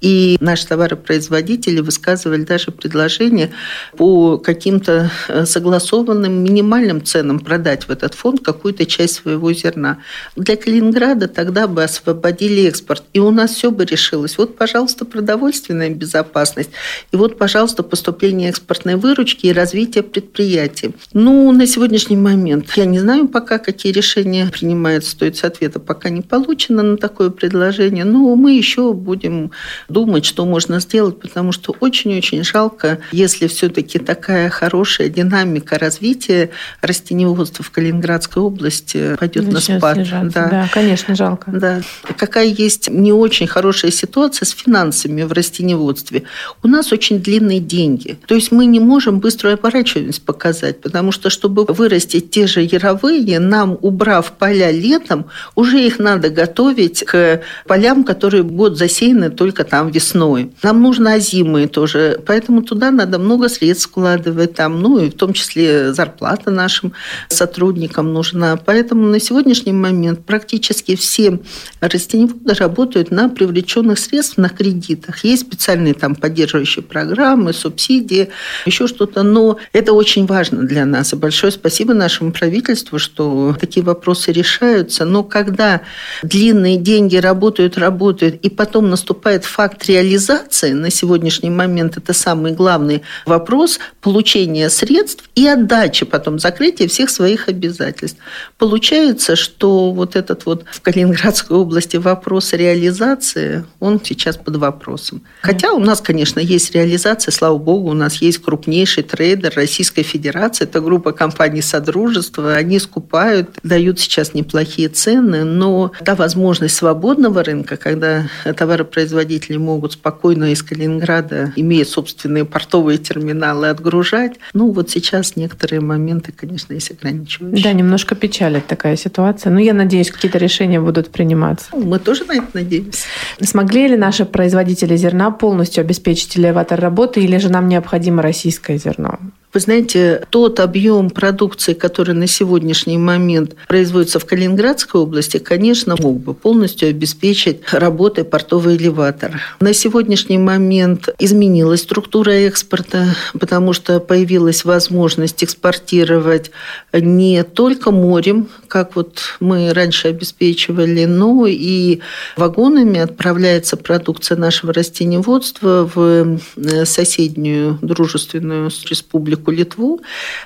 И 0.01 0.37
наши 0.41 0.67
товаропроизводители 0.67 1.81
высказывали 1.81 2.45
даже 2.45 2.71
предложение 2.71 3.51
по 3.97 4.39
каким-то 4.39 5.11
э, 5.29 5.47
согласованным 5.47 6.33
минимальным 6.45 7.03
ценам 7.03 7.41
продать 7.41 7.85
в 7.85 7.91
этот 7.91 8.15
фонд 8.15 8.41
какую-то 8.45 8.87
часть 8.87 9.15
своего 9.15 9.53
зерна. 9.53 9.99
Для 10.37 10.57
Калининграда 10.57 11.29
тогда 11.29 11.67
бы 11.67 11.85
освободили 11.85 12.67
экспорт. 12.67 13.03
И 13.13 13.21
у 13.21 13.31
нас 13.31 13.55
все 13.55 13.71
бы 13.71 13.85
решилось. 13.85 14.39
Вот, 14.39 14.57
пожалуйста, 14.57 15.05
продовольственная 15.05 15.91
безопасность. 15.91 16.71
И 17.13 17.17
вот, 17.17 17.39
пожалуйста, 17.39 17.83
поступление 17.83 18.51
экспортной 18.51 18.97
выручки 18.97 19.47
и 19.47 19.53
развитие 19.59 19.98
развития 19.99 20.03
предприятий. 20.03 20.91
Ну, 21.13 21.53
на 21.53 21.67
сегодняшний 21.67 22.17
момент 22.17 22.73
я 22.77 22.85
не 22.85 22.99
знаю 22.99 23.29
пока, 23.29 23.59
какие 23.59 23.93
решения 23.93 24.47
принимаются, 24.47 25.11
стоит 25.11 25.45
ответа 25.45 25.81
пока 25.81 26.11
не 26.11 26.23
получено 26.23 26.83
на 26.83 26.97
такое 26.97 27.31
предложение, 27.31 28.05
но 28.05 28.35
мы 28.37 28.57
еще 28.57 28.93
будем 28.93 29.51
думать, 29.89 30.25
что 30.25 30.45
можно 30.45 30.81
сделать, 30.81 31.21
потому 31.21 31.53
что 31.53 31.75
очень-очень 31.81 32.45
жалко, 32.45 32.99
если 33.13 33.47
все-таки 33.47 33.99
такая 33.99 34.51
хорошая 34.51 35.09
динамика 35.09 35.79
развития 35.79 36.51
растениеводства 36.83 37.65
в 37.65 37.71
Калининградской 37.71 38.43
области 38.43 39.17
пойдет 39.19 39.53
на 39.53 39.61
спад. 39.61 39.99
Да. 40.35 40.49
да, 40.49 40.69
конечно, 40.73 41.15
жалко. 41.15 41.51
Да. 41.51 41.81
Какая 42.17 42.47
есть 42.47 42.91
не 42.91 43.13
очень 43.13 43.47
хорошая 43.47 43.91
ситуация 43.91 44.47
с 44.47 44.51
финансами 44.51 45.23
в 45.23 45.33
растениеводстве. 45.33 46.23
У 46.63 46.69
нас 46.69 46.93
очень 46.93 47.21
длинные 47.21 47.61
деньги. 47.61 48.17
То 48.27 48.35
есть 48.35 48.53
мы 48.53 48.67
не 48.67 48.81
можем 48.81 49.21
быстро 49.21 49.53
оборачивать 49.53 49.78
что-нибудь 49.87 50.23
показать, 50.23 50.81
потому 50.81 51.13
что, 51.13 51.31
чтобы 51.31 51.65
вырастить 51.65 52.31
те 52.31 52.47
же 52.47 52.63
яровые, 52.63 53.39
нам, 53.39 53.79
убрав 53.81 54.33
поля 54.33 54.71
летом, 54.71 55.27
уже 55.55 55.81
их 55.85 55.99
надо 55.99 56.31
готовить 56.31 57.05
к 57.05 57.43
полям, 57.67 58.05
которые 58.05 58.43
будут 58.43 58.79
засеяны 58.79 59.31
только 59.31 59.65
там 59.65 59.91
весной. 59.91 60.53
Нам 60.63 60.83
нужно 60.83 61.15
озимые 61.15 61.69
тоже, 61.69 62.21
поэтому 62.27 62.63
туда 62.63 62.91
надо 62.91 63.19
много 63.19 63.49
средств 63.49 63.89
вкладывать, 63.89 64.55
там, 64.55 64.81
ну 64.81 64.99
и 64.99 65.11
в 65.11 65.15
том 65.15 65.33
числе 65.33 65.93
зарплата 65.93 66.51
нашим 66.51 66.93
сотрудникам 67.29 68.13
нужна. 68.13 68.57
Поэтому 68.57 69.07
на 69.07 69.21
сегодняшний 69.21 69.73
момент 69.73 70.25
практически 70.25 70.97
все 70.97 71.41
растеневоды 71.81 72.55
работают 72.55 73.11
на 73.11 73.29
привлеченных 73.29 73.99
средств 73.99 74.39
на 74.39 74.49
кредитах. 74.49 75.25
Есть 75.25 75.43
специальные 75.43 75.95
там 75.95 76.15
поддерживающие 76.15 76.83
программы, 76.83 77.53
субсидии, 77.53 78.29
еще 78.67 78.87
что-то, 78.87 79.23
но 79.23 79.59
Это 79.73 79.93
очень 79.93 80.27
важно 80.27 80.65
для 80.65 80.85
нас. 80.85 81.13
И 81.13 81.17
большое 81.17 81.53
спасибо 81.53 81.95
нашему 81.95 82.33
правительству, 82.33 82.99
что 82.99 83.55
такие 83.59 83.85
вопросы 83.85 84.33
решаются. 84.33 85.05
Но 85.05 85.23
когда 85.25 85.83
длинные 86.23 86.77
деньги 86.77 87.17
работают, 87.17 87.77
работают, 87.77 88.37
и 88.37 88.49
потом 88.49 88.91
наступает 88.91 89.45
факт 89.45 89.87
реализации, 89.87 90.73
на 90.73 90.91
сегодняшний 90.91 91.51
момент 91.51 91.97
это 91.97 92.13
самый 92.13 92.53
главный 92.53 93.03
вопрос 93.27 93.79
получения 94.01 94.71
средств 94.71 95.29
и 95.35 95.47
отдачи 95.47 96.05
потом, 96.05 96.39
закрытия 96.39 96.89
всех 96.89 97.11
своих 97.11 97.49
обязательств. 97.49 98.19
Получается, 98.57 99.37
что 99.37 99.93
вот 99.93 100.17
этот 100.17 100.47
вот 100.47 100.65
в 100.71 100.81
Калининградской 100.81 101.57
области 101.57 101.97
вопрос 101.97 102.53
реализации, 102.53 103.65
он 103.81 104.01
сейчас 104.03 104.37
под 104.37 104.57
вопросом. 104.57 105.23
Хотя 105.43 105.73
у 105.73 105.79
нас, 105.79 106.01
конечно, 106.01 106.41
есть 106.41 106.75
реализация, 106.75 107.33
слава 107.33 107.59
богу, 107.59 107.91
у 107.91 107.95
нас 107.95 108.17
есть 108.17 108.39
крупнейший 108.39 109.03
трейдер 109.03 109.58
Российской 109.59 110.03
Федерации, 110.03 110.65
это 110.65 110.81
группа 110.81 111.13
компаний 111.13 111.63
Содружества, 111.63 112.55
они 112.55 112.79
скупают, 112.79 113.51
дают 113.63 114.01
сейчас 114.01 114.35
неплохие 114.35 114.89
цены, 114.89 115.45
но 115.45 115.93
та 116.05 116.15
возможность 116.15 116.77
свободного 116.77 117.43
рынка, 117.43 117.77
когда 117.77 118.29
товаропроизводители 118.45 119.57
могут 119.57 119.93
спокойно 119.93 120.53
из 120.53 120.63
Калининграда, 120.63 121.53
имея 121.57 121.85
собственные 121.85 122.45
портовые 122.45 122.99
терминалы, 122.99 123.69
отгружать, 123.69 124.35
ну 124.55 124.71
вот 124.73 124.91
сейчас 124.91 125.37
некоторые 125.37 125.81
моменты, 125.81 126.33
конечно, 126.33 126.73
есть 126.73 126.91
ограничивающие. 126.91 127.65
Да, 127.65 127.73
немножко 127.73 128.15
печалит 128.15 128.67
такая 128.67 128.97
ситуация. 128.97 129.51
Но 129.51 129.61
я 129.61 129.75
надеюсь, 129.75 130.11
какие-то 130.11 130.39
решения 130.39 130.81
будут 130.81 131.11
приниматься. 131.11 131.67
Ну, 131.73 131.85
мы 131.85 131.99
тоже 131.99 132.25
на 132.25 132.33
это 132.33 132.47
надеемся. 132.55 133.07
Смогли 133.41 133.89
ли 133.89 133.97
наши 133.97 134.25
производители 134.25 134.97
зерна 134.97 135.31
полностью 135.31 135.83
обеспечить 135.83 136.39
элеватор 136.39 136.81
работы 136.81 137.21
или 137.21 137.39
же 137.39 137.51
нам 137.51 137.69
необходимо 137.69 138.23
российское 138.23 138.79
зерно? 138.79 139.19
Вы 139.59 139.63
знаете, 139.63 140.23
тот 140.31 140.61
объем 140.61 141.11
продукции, 141.11 141.73
который 141.73 142.15
на 142.15 142.29
сегодняшний 142.29 142.97
момент 142.97 143.57
производится 143.67 144.21
в 144.21 144.25
Калининградской 144.25 145.01
области, 145.01 145.39
конечно, 145.39 145.97
мог 145.99 146.21
бы 146.21 146.33
полностью 146.33 146.89
обеспечить 146.89 147.63
работой 147.73 148.23
портовый 148.23 148.77
элеватор. 148.77 149.41
На 149.59 149.75
сегодняшний 149.75 150.39
момент 150.39 151.09
изменилась 151.19 151.83
структура 151.83 152.31
экспорта, 152.31 153.17
потому 153.33 153.73
что 153.73 153.99
появилась 153.99 154.65
возможность 154.65 155.43
экспортировать 155.43 156.53
не 156.93 157.43
только 157.43 157.91
морем, 157.91 158.47
как 158.69 158.97
вот 158.97 159.37
мы 159.41 159.73
раньше 159.73 160.09
обеспечивали, 160.09 161.05
но 161.07 161.47
и 161.47 162.01
вагонами 162.37 163.01
отправляется 163.01 163.77
продукция 163.77 164.37
нашего 164.37 164.73
растениеводства 164.73 165.91
в 165.93 166.39
э, 166.57 166.85
соседнюю 166.85 167.79
дружественную 167.83 168.71
республику 168.89 169.51
Литву 169.51 170.01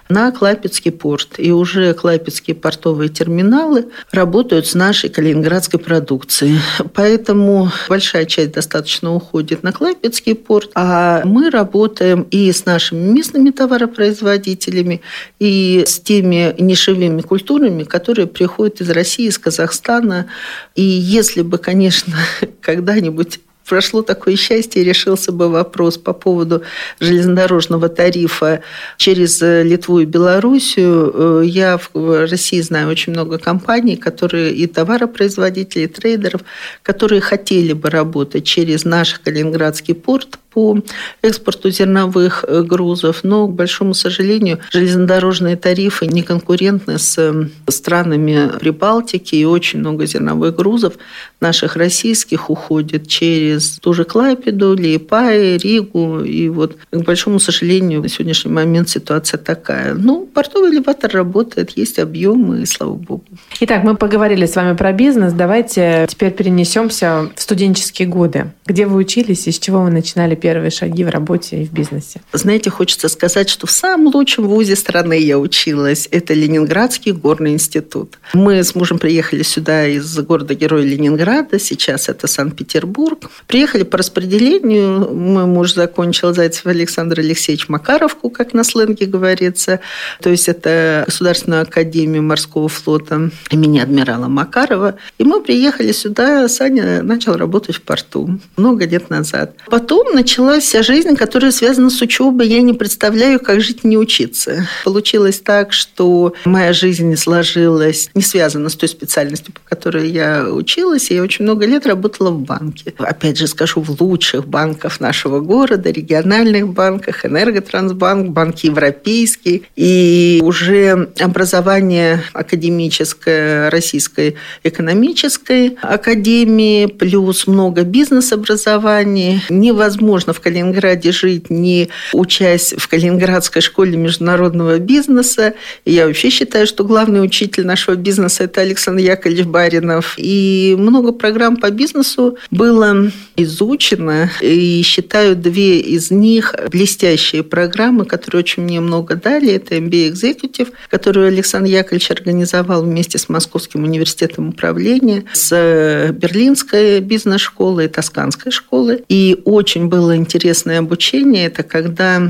на 0.09 0.31
Клайпецкий 0.31 0.93
порт. 0.93 1.35
И 1.39 1.53
уже 1.53 1.95
клайпецкие 1.95 2.55
портовые 2.55 3.09
терминалы 3.09 3.87
работают 4.11 4.67
с 4.67 4.75
нашей 4.75 5.11
калининградской 5.11 5.81
продукцией. 5.81 6.59
Поэтому 6.95 7.71
большая 7.89 8.25
часть 8.27 8.53
достаточно 8.53 9.15
уходит 9.15 9.63
на 9.63 9.73
Клайпецкий 9.73 10.35
порт, 10.35 10.71
а 10.75 11.23
мы 11.25 11.51
работаем 11.51 12.27
и 12.31 12.53
с 12.53 12.65
нашими 12.65 13.01
местными 13.01 13.51
товаропроизводителями, 13.51 15.01
и 15.39 15.85
с 15.87 15.99
теми 16.01 16.55
нишевыми 16.59 17.21
культурами, 17.23 17.85
которые 17.85 18.12
приходят 18.15 18.81
из 18.81 18.91
России, 18.91 19.27
из 19.27 19.39
Казахстана. 19.39 20.27
И 20.75 20.83
если 20.83 21.43
бы, 21.43 21.59
конечно, 21.59 22.15
когда-нибудь 22.61 23.41
прошло 23.69 24.03
такое 24.03 24.37
счастье, 24.37 24.85
решился 24.85 25.33
бы 25.33 25.49
вопрос 25.49 25.97
по 25.97 26.13
поводу 26.13 26.63
железнодорожного 27.01 27.89
тарифа 27.89 28.63
через 28.97 29.41
э, 29.41 29.63
Литву 29.63 30.01
и 30.01 30.05
Белоруссию. 30.05 31.13
Э, 31.15 31.43
я 31.45 31.79
в 31.95 32.27
России 32.29 32.61
знаю 32.61 32.89
очень 32.89 33.13
много 33.13 33.39
компаний, 33.39 33.97
которые 33.97 34.53
и 34.53 34.67
товаропроизводителей, 34.67 35.85
и 35.85 35.89
трейдеров, 35.89 36.43
которые 36.83 37.21
хотели 37.21 37.73
бы 37.73 37.89
работать 37.89 38.45
через 38.45 38.85
наш 38.85 39.19
Калининградский 39.21 39.95
порт 39.95 40.39
по 40.53 40.79
экспорту 41.23 41.71
зерновых 41.71 42.45
э, 42.47 42.63
грузов, 42.63 43.21
но, 43.25 43.47
к 43.47 43.53
большому 43.53 43.95
сожалению, 43.95 44.59
железнодорожные 44.71 45.57
тарифы 45.57 46.07
не 46.07 46.23
конкурентны 46.23 46.99
с 46.99 47.19
э, 47.19 47.49
странами 47.69 48.51
Прибалтики, 48.59 49.37
и 49.37 49.45
очень 49.45 49.81
много 49.81 50.07
зерновых 50.07 50.55
грузов 50.55 50.95
наших 51.41 51.77
российских 51.77 52.51
уходит 52.51 53.09
через 53.09 53.79
ту 53.79 53.93
же 53.93 54.05
Клайпеду, 54.05 54.75
Лиепай, 54.75 55.57
Ригу, 55.57 56.21
и 56.21 56.49
вот, 56.49 56.77
к 56.91 57.03
большому 57.03 57.39
сожалению, 57.39 58.03
на 58.03 58.09
сегодняшний 58.09 58.53
момент 58.53 58.89
ситуация 58.89 59.39
такая. 59.39 59.95
Ну, 59.95 60.27
портовый 60.27 60.71
элеватор 60.71 61.11
работает, 61.13 61.71
есть 61.71 61.99
объемы, 61.99 62.63
и 62.63 62.67
слава 62.67 62.95
богу. 62.95 63.25
Итак, 63.61 63.85
мы 63.85 63.97
поговорили 63.97 64.47
с 64.47 64.57
вами 64.57 64.77
про 64.77 64.93
бизнес. 64.93 65.33
Давайте 65.33 66.07
теперь 66.09 66.31
перенесемся 66.31 67.31
в 67.35 67.41
студенческие 67.41 68.09
годы. 68.09 68.53
Где 68.67 68.87
вы 68.87 68.97
учились 68.97 69.47
и 69.47 69.53
с 69.53 69.59
чего 69.59 69.83
вы 69.83 69.91
начинали 69.91 70.35
первые 70.43 70.73
шаги 70.73 71.05
в 71.05 71.09
работе 71.09 71.63
и 71.63 71.65
в 71.65 71.73
бизнесе? 71.73 72.21
Знаете, 72.33 72.69
хочется 72.69 73.09
сказать, 73.09 73.49
что 73.49 73.69
в 73.69 73.71
самом 73.71 74.13
лучшем 74.13 74.49
вузе 74.49 74.75
страны 74.75 75.17
я 75.21 75.39
училась. 75.39 76.09
Это 76.11 76.35
Ленинградский 76.35 77.13
горный 77.13 77.53
институт. 77.53 78.19
Мы 78.35 78.65
с 78.65 78.75
мужем 78.75 78.99
приехали 78.99 79.45
сюда 79.45 79.87
из 79.87 80.19
города-героя 80.19 80.83
Ленинграда. 80.83 81.61
Сейчас 81.61 82.09
это 82.09 82.27
Санкт-Петербург. 82.27 83.31
Приехали 83.47 83.85
по 83.85 83.99
распределению. 83.99 85.15
Мой 85.15 85.47
муж 85.47 85.75
закончил 85.75 86.35
Зайцев 86.35 86.67
Александр 86.67 87.21
Алексеевич 87.21 87.69
Макаровку, 87.69 88.29
как 88.29 88.53
на 88.53 88.65
сленге 88.65 89.07
говорится. 89.07 89.79
То 90.21 90.31
есть 90.31 90.49
это 90.49 91.05
Государственную 91.07 91.63
академию 91.63 92.25
морского 92.25 92.69
флота 92.69 93.31
имени 93.51 93.79
адмирала 93.79 94.27
Макарова. 94.27 94.97
И 95.19 95.25
мы 95.25 95.41
приехали 95.41 95.93
сюда. 95.93 96.49
Саня 96.49 97.03
начал 97.03 97.37
работать 97.37 97.77
в 97.77 97.83
порту 97.83 98.41
много 98.57 98.87
лет 98.87 99.09
назад. 99.09 99.55
Потом 99.71 100.13
начал 100.13 100.32
началась 100.33 100.65
вся 100.65 100.83
жизнь, 100.83 101.15
которая 101.15 101.53
связана 101.53 101.91
с 101.91 102.01
учебой. 102.01 102.49
Я 102.49 102.63
не 102.63 102.73
представляю, 102.73 103.39
как 103.39 103.61
жить 103.61 103.85
не 103.85 103.99
учиться. 103.99 104.67
Получилось 104.83 105.41
так, 105.41 105.75
что 105.75 106.33
моя 106.47 106.73
жизнь 106.73 107.15
сложилась, 107.17 108.09
не 108.15 108.23
связана 108.23 108.71
с 108.71 108.75
той 108.75 108.89
специальностью, 108.89 109.53
по 109.53 109.61
которой 109.69 110.09
я 110.09 110.47
училась. 110.49 111.11
Я 111.11 111.23
очень 111.23 111.45
много 111.45 111.67
лет 111.67 111.87
работала 111.87 112.31
в 112.31 112.41
банке. 112.41 112.95
Опять 112.97 113.37
же 113.37 113.47
скажу, 113.47 113.83
в 113.83 114.01
лучших 114.01 114.47
банках 114.47 115.01
нашего 115.01 115.41
города, 115.41 115.91
региональных 115.91 116.67
банках, 116.69 117.27
Энерготрансбанк, 117.27 118.31
банк 118.31 118.61
европейский. 118.61 119.65
И 119.77 120.41
уже 120.43 121.11
образование 121.21 122.23
академическое 122.33 123.69
Российской 123.69 124.37
экономической 124.65 125.77
академии, 125.83 126.87
плюс 126.87 127.47
много 127.47 127.83
бизнес-образований. 127.83 129.43
Невозможно 129.51 130.22
невозможно 130.23 130.33
в 130.33 130.41
Калининграде 130.41 131.13
жить, 131.13 131.51
не 131.51 131.89
учась 132.13 132.75
в 132.77 132.89
Калининградской 132.89 133.63
школе 133.63 133.97
международного 133.97 134.79
бизнеса. 134.79 135.55
И 135.85 135.93
я 135.93 136.07
вообще 136.07 136.31
считаю, 136.31 136.67
что 136.67 136.85
главный 136.85 137.23
учитель 137.23 137.67
нашего 137.67 137.97
бизнеса– 137.97 138.45
это 138.45 138.61
Александр 138.61 139.03
Яковлевич 139.03 139.47
Баринов. 139.47 140.15
И 140.19 140.75
много 140.79 141.13
программ 141.13 141.57
по 141.57 141.71
бизнесу 141.71 142.37
было 142.51 143.11
изучено. 143.37 144.31
И 144.41 144.83
считаю, 144.83 145.37
две 145.37 145.81
из 145.81 146.11
них 146.11 146.55
блестящие 146.71 147.43
программы, 147.43 148.05
которые 148.05 148.41
очень 148.41 148.63
мне 148.63 148.81
много 148.81 149.15
дали. 149.15 149.53
Это 149.53 149.77
MBA 149.77 150.13
Executive, 150.13 150.69
которую 150.91 151.29
Александр 151.29 151.71
Яковлевич 151.71 152.11
организовал 152.11 152.83
вместе 152.83 153.19
с 153.19 153.29
Московским 153.29 153.85
университетом 153.85 154.49
управления, 154.51 155.25
с 155.33 156.13
Берлинской 156.13 157.01
бизнес-школой, 157.01 157.89
Тосканской 157.89 158.53
школой. 158.53 159.03
И 159.09 159.41
очень 159.45 159.89
было 159.89 160.12
было 160.13 160.17
интересное 160.17 160.79
обучение, 160.79 161.47
это 161.47 161.63
когда 161.63 162.23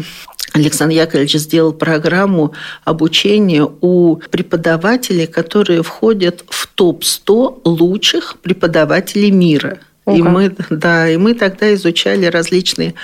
Александр 0.52 0.94
Яковлевич 0.94 1.34
сделал 1.34 1.72
программу 1.72 2.52
обучения 2.84 3.68
у 3.80 4.16
преподавателей, 4.30 5.26
которые 5.26 5.82
входят 5.82 6.44
в 6.48 6.68
топ-100 6.68 7.62
лучших 7.64 8.38
преподавателей 8.40 9.30
мира– 9.30 9.78
и 10.06 10.20
мы, 10.20 10.52
да, 10.70 11.08
и 11.08 11.16
мы 11.16 11.34
тогда 11.34 11.72
изучали 11.74 12.26
различные 12.26 12.94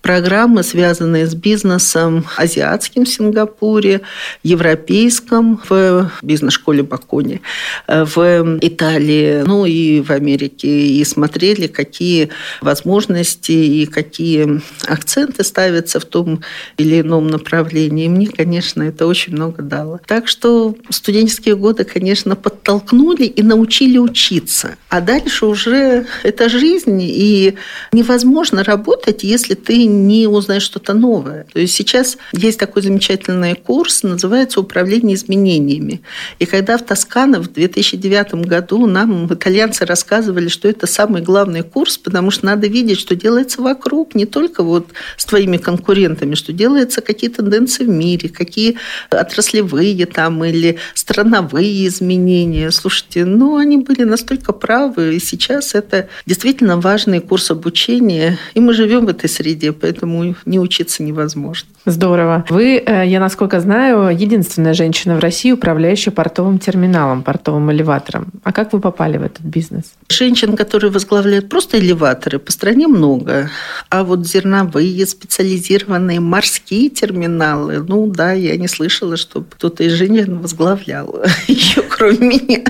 программы, 0.00 0.62
связанные 0.62 1.26
с 1.26 1.34
бизнесом 1.34 2.24
азиатским 2.36 3.04
в 3.04 3.08
Сингапуре, 3.08 4.00
европейском 4.42 5.60
в 5.68 6.10
бизнес-школе 6.22 6.82
Бакони, 6.82 7.42
в 7.86 8.58
Италии, 8.62 9.42
ну 9.46 9.66
и 9.66 10.00
в 10.00 10.10
Америке. 10.10 10.68
И 10.68 11.04
смотрели, 11.04 11.66
какие 11.66 12.30
возможности 12.62 13.52
и 13.52 13.84
какие 13.84 14.62
акценты 14.86 15.44
ставятся 15.44 16.00
в 16.00 16.06
том 16.06 16.40
или 16.78 17.02
ином 17.02 17.26
направлении. 17.26 18.06
И 18.06 18.08
мне, 18.08 18.28
конечно, 18.28 18.82
это 18.82 19.06
очень 19.06 19.34
много 19.34 19.62
дало. 19.62 20.00
Так 20.06 20.26
что 20.26 20.74
студенческие 20.88 21.56
годы, 21.56 21.84
конечно, 21.84 22.34
подтолкнули 22.34 23.24
и 23.24 23.42
научили 23.42 23.98
учиться. 23.98 24.76
А 24.88 25.02
дальше 25.02 25.44
уже 25.44 26.06
это 26.22 26.45
это 26.46 26.58
жизнь, 26.58 27.00
и 27.02 27.54
невозможно 27.92 28.64
работать, 28.64 29.24
если 29.24 29.54
ты 29.54 29.86
не 29.86 30.26
узнаешь 30.26 30.62
что-то 30.62 30.94
новое. 30.94 31.46
То 31.52 31.60
есть 31.60 31.74
сейчас 31.74 32.18
есть 32.32 32.58
такой 32.58 32.82
замечательный 32.82 33.54
курс, 33.54 34.02
называется 34.02 34.60
«Управление 34.60 35.14
изменениями». 35.16 36.00
И 36.38 36.46
когда 36.46 36.78
в 36.78 36.82
Тоскано 36.82 37.40
в 37.40 37.52
2009 37.52 38.46
году 38.46 38.86
нам 38.86 39.26
итальянцы 39.26 39.84
рассказывали, 39.84 40.48
что 40.48 40.68
это 40.68 40.86
самый 40.86 41.22
главный 41.22 41.62
курс, 41.62 41.98
потому 41.98 42.30
что 42.30 42.46
надо 42.46 42.66
видеть, 42.66 42.98
что 42.98 43.14
делается 43.14 43.62
вокруг, 43.62 44.14
не 44.14 44.26
только 44.26 44.62
вот 44.62 44.86
с 45.16 45.24
твоими 45.24 45.56
конкурентами, 45.56 46.34
что 46.34 46.52
делаются 46.52 47.00
какие 47.00 47.30
тенденции 47.30 47.84
в 47.84 47.88
мире, 47.88 48.28
какие 48.28 48.76
отраслевые 49.10 50.06
там 50.06 50.44
или 50.44 50.78
страновые 50.94 51.86
изменения. 51.86 52.70
Слушайте, 52.70 53.24
ну, 53.24 53.56
они 53.56 53.78
были 53.78 54.04
настолько 54.04 54.52
правы, 54.52 55.16
и 55.16 55.20
сейчас 55.20 55.74
это 55.74 56.08
действительно 56.26 56.35
важный 56.44 57.20
курс 57.20 57.50
обучения, 57.50 58.38
и 58.54 58.60
мы 58.60 58.72
живем 58.72 59.06
в 59.06 59.08
этой 59.08 59.28
среде, 59.28 59.72
поэтому 59.72 60.34
не 60.44 60.60
учиться 60.60 61.02
невозможно. 61.02 61.68
Здорово. 61.86 62.44
Вы, 62.48 62.82
э, 62.84 63.06
я 63.06 63.20
насколько 63.20 63.60
знаю, 63.60 64.08
единственная 64.08 64.74
женщина 64.74 65.16
в 65.16 65.20
России, 65.20 65.52
управляющая 65.52 66.12
портовым 66.12 66.58
терминалом, 66.58 67.22
портовым 67.22 67.70
элеватором. 67.70 68.32
А 68.42 68.52
как 68.52 68.72
вы 68.72 68.80
попали 68.80 69.18
в 69.18 69.22
этот 69.22 69.42
бизнес? 69.42 69.94
Женщин, 70.08 70.56
которые 70.56 70.90
возглавляют 70.90 71.48
просто 71.48 71.78
элеваторы, 71.78 72.38
по 72.38 72.52
стране 72.52 72.88
много. 72.88 73.50
А 73.88 74.02
вот 74.02 74.26
зерновые, 74.26 75.06
специализированные 75.06 76.20
морские 76.20 76.90
терминалы, 76.90 77.78
ну 77.78 78.06
да, 78.08 78.32
я 78.32 78.56
не 78.56 78.68
слышала, 78.68 79.16
чтобы 79.16 79.46
кто-то 79.50 79.84
из 79.84 79.92
женщин 79.92 80.38
возглавлял 80.38 81.22
еще 81.46 81.82
кроме 81.82 82.18
меня. 82.18 82.64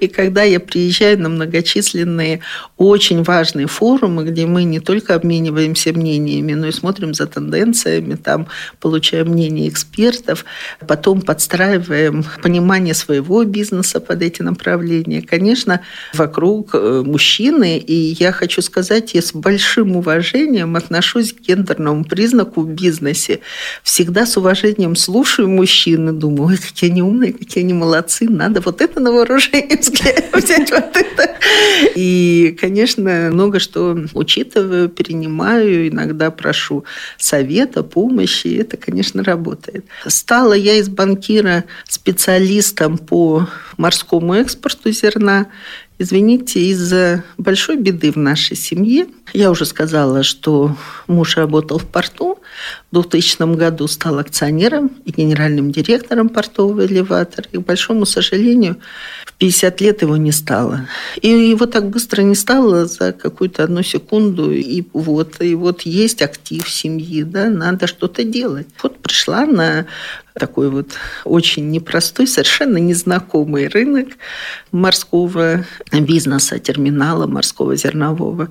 И 0.00 0.08
когда 0.08 0.42
я 0.42 0.60
приезжаю 0.60 1.20
на 1.20 1.28
многочисленные 1.28 2.40
очень 2.76 3.03
важные 3.12 3.66
форумы, 3.66 4.24
где 4.24 4.46
мы 4.46 4.64
не 4.64 4.80
только 4.80 5.14
обмениваемся 5.14 5.92
мнениями, 5.92 6.54
но 6.54 6.68
и 6.68 6.72
смотрим 6.72 7.14
за 7.14 7.26
тенденциями, 7.26 8.14
там 8.14 8.46
получаем 8.80 9.28
мнение 9.28 9.68
экспертов, 9.68 10.44
потом 10.86 11.22
подстраиваем 11.22 12.24
понимание 12.42 12.94
своего 12.94 13.44
бизнеса 13.44 14.00
под 14.00 14.22
эти 14.22 14.42
направления. 14.42 15.22
Конечно, 15.22 15.80
вокруг 16.14 16.74
э, 16.74 17.02
мужчины, 17.04 17.78
и 17.78 17.94
я 17.94 18.32
хочу 18.32 18.62
сказать, 18.62 19.14
я 19.14 19.22
с 19.22 19.32
большим 19.32 19.96
уважением 19.96 20.76
отношусь 20.76 21.32
к 21.32 21.40
гендерному 21.40 22.04
признаку 22.04 22.62
в 22.62 22.68
бизнесе. 22.68 23.40
Всегда 23.82 24.26
с 24.26 24.36
уважением 24.36 24.96
слушаю 24.96 25.48
мужчин 25.48 26.08
и 26.08 26.12
думаю, 26.12 26.50
ой, 26.50 26.58
какие 26.58 26.90
они 26.90 27.02
умные, 27.02 27.32
какие 27.32 27.64
они 27.64 27.72
молодцы, 27.74 28.28
надо 28.28 28.60
вот 28.60 28.80
это 28.80 29.00
на 29.00 29.12
вооружение 29.12 29.78
взять, 30.32 30.70
вот 30.70 30.96
это. 30.96 31.36
И, 31.94 32.56
конечно, 32.60 32.93
много 32.96 33.58
что 33.58 33.96
учитываю, 34.14 34.88
перенимаю, 34.88 35.88
иногда 35.88 36.30
прошу 36.30 36.84
совета, 37.18 37.82
помощи, 37.82 38.46
и 38.48 38.56
это, 38.56 38.76
конечно, 38.76 39.22
работает. 39.22 39.84
Стала 40.06 40.54
я 40.54 40.74
из 40.74 40.88
банкира 40.88 41.64
специалистом 41.88 42.98
по 42.98 43.48
морскому 43.76 44.34
экспорту 44.34 44.90
зерна. 44.90 45.46
Извините, 45.96 46.60
из-за 46.70 47.22
большой 47.38 47.76
беды 47.76 48.10
в 48.10 48.16
нашей 48.16 48.56
семье, 48.56 49.06
я 49.32 49.50
уже 49.50 49.64
сказала, 49.64 50.24
что 50.24 50.76
муж 51.06 51.36
работал 51.36 51.78
в 51.78 51.86
порту, 51.86 52.40
в 52.90 52.94
2000 52.94 53.54
году 53.56 53.86
стал 53.86 54.18
акционером 54.18 54.90
и 55.04 55.12
генеральным 55.12 55.70
директором 55.70 56.28
портового 56.28 56.84
элеватора. 56.86 57.46
И, 57.52 57.58
к 57.58 57.60
большому 57.60 58.06
сожалению, 58.06 58.76
50 59.38 59.80
лет 59.80 60.02
его 60.02 60.16
не 60.16 60.32
стало. 60.32 60.86
И 61.20 61.28
его 61.28 61.66
так 61.66 61.88
быстро 61.88 62.22
не 62.22 62.34
стало 62.34 62.86
за 62.86 63.12
какую-то 63.12 63.64
одну 63.64 63.82
секунду. 63.82 64.52
И 64.52 64.84
вот, 64.92 65.40
и 65.40 65.54
вот 65.54 65.82
есть 65.82 66.22
актив 66.22 66.68
семьи, 66.68 67.22
да, 67.22 67.48
надо 67.48 67.86
что-то 67.86 68.24
делать. 68.24 68.68
Вот 68.82 68.98
пришла 68.98 69.44
на 69.46 69.86
такой 70.34 70.70
вот 70.70 70.92
очень 71.24 71.70
непростой, 71.70 72.26
совершенно 72.26 72.78
незнакомый 72.78 73.68
рынок 73.68 74.08
морского 74.72 75.64
бизнеса, 75.92 76.58
терминала 76.58 77.26
морского 77.26 77.76
зернового. 77.76 78.50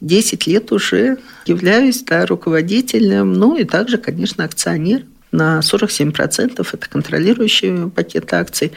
10 0.00 0.46
лет 0.48 0.72
уже 0.72 1.18
являюсь 1.46 2.02
да, 2.02 2.26
руководителем, 2.26 3.34
ну 3.34 3.56
и 3.56 3.64
также, 3.64 3.98
конечно, 3.98 4.44
акционер 4.44 5.04
на 5.32 5.60
47%. 5.60 6.66
Это 6.72 6.88
контролирующий 6.88 7.90
пакет 7.90 8.32
акций. 8.32 8.72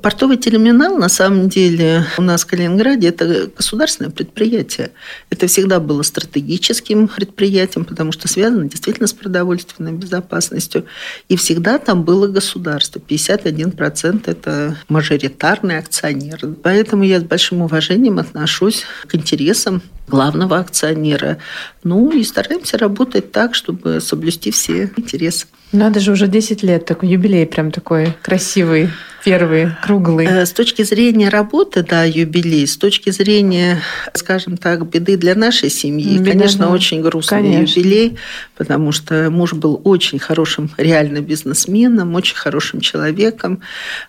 Портовый 0.00 0.38
терминал, 0.38 0.96
на 0.96 1.10
самом 1.10 1.50
деле, 1.50 2.06
у 2.16 2.22
нас 2.22 2.44
в 2.44 2.46
Калининграде 2.46 3.08
это 3.08 3.50
государственное 3.54 4.10
предприятие. 4.10 4.92
Это 5.28 5.46
всегда 5.48 5.80
было 5.80 6.02
стратегическим 6.02 7.08
предприятием, 7.08 7.84
потому 7.84 8.10
что 8.12 8.26
связано 8.26 8.68
действительно 8.68 9.06
с 9.06 9.12
продовольственной 9.12 9.92
безопасностью. 9.92 10.86
И 11.28 11.36
всегда 11.36 11.78
там 11.78 12.04
было 12.04 12.26
государство. 12.26 13.00
51% 13.00 14.22
это 14.24 14.78
мажоритарный 14.88 15.78
акционер. 15.78 16.40
Поэтому 16.62 17.04
я 17.04 17.20
с 17.20 17.24
большим 17.24 17.60
уважением 17.60 18.18
отношусь 18.18 18.84
к 19.06 19.14
интересам 19.14 19.82
главного 20.12 20.58
акционера. 20.58 21.38
Ну 21.84 22.10
и 22.10 22.22
стараемся 22.22 22.76
работать 22.76 23.32
так, 23.32 23.54
чтобы 23.54 24.00
соблюсти 24.00 24.50
все 24.50 24.90
интересы. 24.96 25.46
Надо 25.72 26.00
же, 26.00 26.12
уже 26.12 26.28
10 26.28 26.62
лет, 26.62 26.84
такой 26.84 27.08
юбилей 27.08 27.46
прям 27.46 27.70
такой 27.70 28.14
красивый. 28.22 28.90
Первый, 29.24 29.68
круглый. 29.82 30.26
Э, 30.26 30.44
с 30.44 30.52
точки 30.52 30.82
зрения 30.82 31.28
работы, 31.28 31.82
да, 31.82 32.04
юбилей. 32.04 32.66
С 32.66 32.76
точки 32.76 33.10
зрения, 33.10 33.80
скажем 34.14 34.56
так, 34.56 34.86
беды 34.88 35.16
для 35.16 35.34
нашей 35.34 35.70
семьи, 35.70 36.18
Беда, 36.18 36.32
конечно, 36.32 36.66
да. 36.66 36.72
очень 36.72 37.02
грустный 37.02 37.38
конечно. 37.38 37.78
юбилей, 37.78 38.16
потому 38.56 38.92
что 38.92 39.30
муж 39.30 39.52
был 39.52 39.80
очень 39.84 40.18
хорошим 40.18 40.70
реально 40.76 41.20
бизнесменом, 41.20 42.14
очень 42.14 42.36
хорошим 42.36 42.80
человеком. 42.80 43.60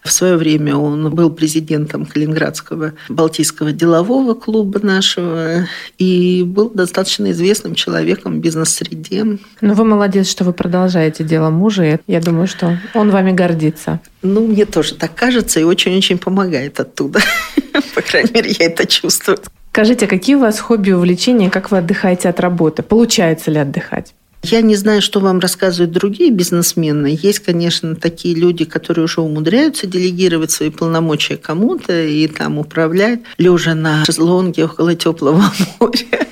В 0.03 0.11
свое 0.11 0.35
время 0.35 0.75
он 0.75 1.13
был 1.13 1.29
президентом 1.29 2.05
Калининградского 2.05 2.93
Балтийского 3.09 3.71
делового 3.71 4.33
клуба 4.33 4.79
нашего 4.81 5.67
и 5.97 6.43
был 6.43 6.69
достаточно 6.69 7.31
известным 7.31 7.75
человеком 7.75 8.39
в 8.39 8.39
бизнес-среде. 8.39 9.23
Ну, 9.61 9.73
вы 9.73 9.85
молодец, 9.85 10.29
что 10.29 10.43
вы 10.43 10.53
продолжаете 10.53 11.23
дело 11.23 11.49
мужа. 11.49 11.99
Я 12.07 12.19
думаю, 12.19 12.47
что 12.47 12.77
он 12.93 13.11
вами 13.11 13.31
гордится. 13.31 13.99
Ну, 14.23 14.47
мне 14.47 14.65
тоже 14.65 14.95
так 14.95 15.13
кажется 15.13 15.59
и 15.59 15.63
очень-очень 15.63 16.17
помогает 16.17 16.79
оттуда. 16.79 17.19
По 17.95 18.01
крайней 18.01 18.31
мере, 18.31 18.55
я 18.57 18.67
это 18.67 18.87
чувствую. 18.87 19.37
Скажите, 19.71 20.05
а 20.05 20.07
какие 20.07 20.35
у 20.35 20.39
вас 20.39 20.59
хобби 20.59 20.91
увлечения, 20.91 21.49
как 21.49 21.71
вы 21.71 21.79
отдыхаете 21.79 22.29
от 22.29 22.39
работы? 22.39 22.83
Получается 22.83 23.51
ли 23.51 23.59
отдыхать? 23.59 24.13
Я 24.43 24.61
не 24.61 24.75
знаю, 24.75 25.01
что 25.01 25.21
вам 25.21 25.39
рассказывают 25.39 25.91
другие 25.91 26.29
бизнесмены. 26.29 27.17
Есть, 27.21 27.39
конечно, 27.39 27.95
такие 27.95 28.35
люди, 28.35 28.65
которые 28.65 29.05
уже 29.05 29.21
умудряются 29.21 29.87
делегировать 29.87 30.51
свои 30.51 30.69
полномочия 30.69 31.37
кому-то 31.37 32.03
и 32.03 32.27
там 32.27 32.59
управлять, 32.59 33.21
лежа 33.37 33.73
на 33.73 34.03
шезлонге 34.03 34.65
около 34.65 34.95
теплого 34.95 35.45
моря. 35.79 36.27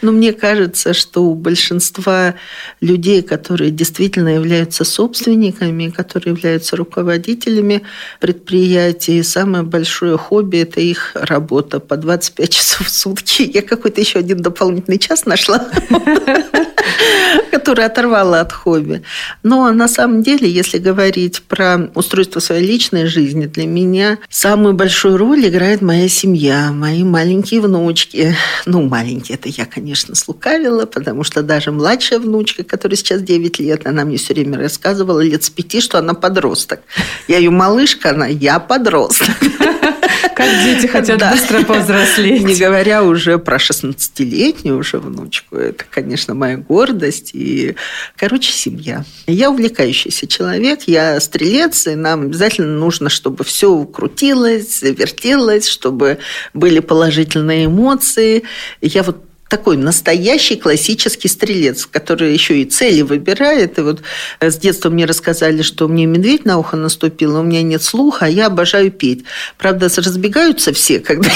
Но 0.00 0.12
мне 0.12 0.32
кажется, 0.32 0.94
что 0.94 1.24
у 1.24 1.34
большинства 1.34 2.36
людей, 2.80 3.22
которые 3.22 3.72
действительно 3.72 4.28
являются 4.28 4.84
собственниками, 4.84 5.88
которые 5.88 6.34
являются 6.34 6.76
руководителями 6.76 7.82
предприятий, 8.20 9.24
самое 9.24 9.64
большое 9.64 10.16
хобби– 10.16 10.58
это 10.60 10.80
их 10.80 11.12
работа 11.14 11.80
по 11.80 11.96
25 11.96 12.48
часов 12.48 12.86
в 12.86 12.90
сутки. 12.90 13.42
Я 13.42 13.62
какой-то 13.62 14.00
еще 14.00 14.20
один 14.20 14.40
дополнительный 14.40 14.98
час 14.98 15.26
нашла 15.26 15.68
которая 17.56 17.86
оторвала 17.86 18.40
от 18.40 18.52
хобби. 18.52 19.02
Но 19.42 19.72
на 19.72 19.88
самом 19.88 20.22
деле, 20.22 20.46
если 20.46 20.76
говорить 20.76 21.42
про 21.42 21.90
устройство 21.94 22.38
своей 22.38 22.66
личной 22.66 23.06
жизни, 23.06 23.46
для 23.46 23.66
меня 23.66 24.18
самую 24.28 24.74
большую 24.74 25.16
роль 25.16 25.48
играет 25.48 25.80
моя 25.80 26.06
семья, 26.06 26.70
мои 26.70 27.02
маленькие 27.02 27.62
внучки. 27.62 28.36
Ну, 28.66 28.82
маленькие, 28.82 29.38
это 29.38 29.48
я, 29.48 29.64
конечно, 29.64 30.14
слукавила, 30.14 30.84
потому 30.84 31.24
что 31.24 31.42
даже 31.42 31.72
младшая 31.72 32.20
внучка, 32.20 32.62
которая 32.62 32.98
сейчас 32.98 33.22
9 33.22 33.58
лет, 33.60 33.86
она 33.86 34.04
мне 34.04 34.18
все 34.18 34.34
время 34.34 34.58
рассказывала 34.58 35.20
лет 35.20 35.42
с 35.42 35.48
пяти, 35.48 35.80
что 35.80 35.98
она 35.98 36.12
подросток. 36.12 36.80
Я 37.26 37.38
ее 37.38 37.48
малышка, 37.48 38.10
она 38.10 38.26
я 38.26 38.58
подросток. 38.58 39.30
Как 40.34 40.48
дети 40.64 40.86
хотят 40.86 41.18
да. 41.18 41.32
быстро 41.32 41.62
повзрослеть. 41.62 42.42
Не 42.42 42.54
говоря 42.54 43.02
уже 43.02 43.38
про 43.38 43.56
16-летнюю 43.56 44.78
уже 44.78 44.98
внучку. 44.98 45.56
Это, 45.56 45.84
конечно, 45.88 46.34
моя 46.34 46.56
гордость. 46.56 47.30
И, 47.32 47.74
короче, 48.16 48.52
семья. 48.52 49.04
Я 49.26 49.50
увлекающийся 49.50 50.26
человек, 50.26 50.82
я 50.86 51.20
стрелец, 51.20 51.86
и 51.86 51.94
нам 51.94 52.22
обязательно 52.22 52.78
нужно, 52.78 53.08
чтобы 53.08 53.44
все 53.44 53.84
крутилось, 53.84 54.82
вертелось, 54.82 55.68
чтобы 55.68 56.18
были 56.54 56.80
положительные 56.80 57.66
эмоции. 57.66 58.44
Я 58.80 59.02
вот 59.02 59.25
такой 59.48 59.76
настоящий 59.76 60.56
классический 60.56 61.28
стрелец, 61.28 61.86
который 61.86 62.32
еще 62.32 62.60
и 62.60 62.64
цели 62.64 63.02
выбирает. 63.02 63.78
И 63.78 63.82
вот 63.82 64.02
э, 64.40 64.50
с 64.50 64.56
детства 64.56 64.90
мне 64.90 65.04
рассказали, 65.04 65.62
что 65.62 65.88
мне 65.88 66.06
медведь 66.06 66.44
на 66.44 66.58
ухо 66.58 66.76
наступил, 66.76 67.36
у 67.38 67.42
меня 67.42 67.62
нет 67.62 67.82
слуха, 67.82 68.26
а 68.26 68.28
я 68.28 68.46
обожаю 68.46 68.90
петь. 68.90 69.24
Правда, 69.58 69.88
разбегаются 69.96 70.72
все, 70.72 70.98
когда 71.00 71.30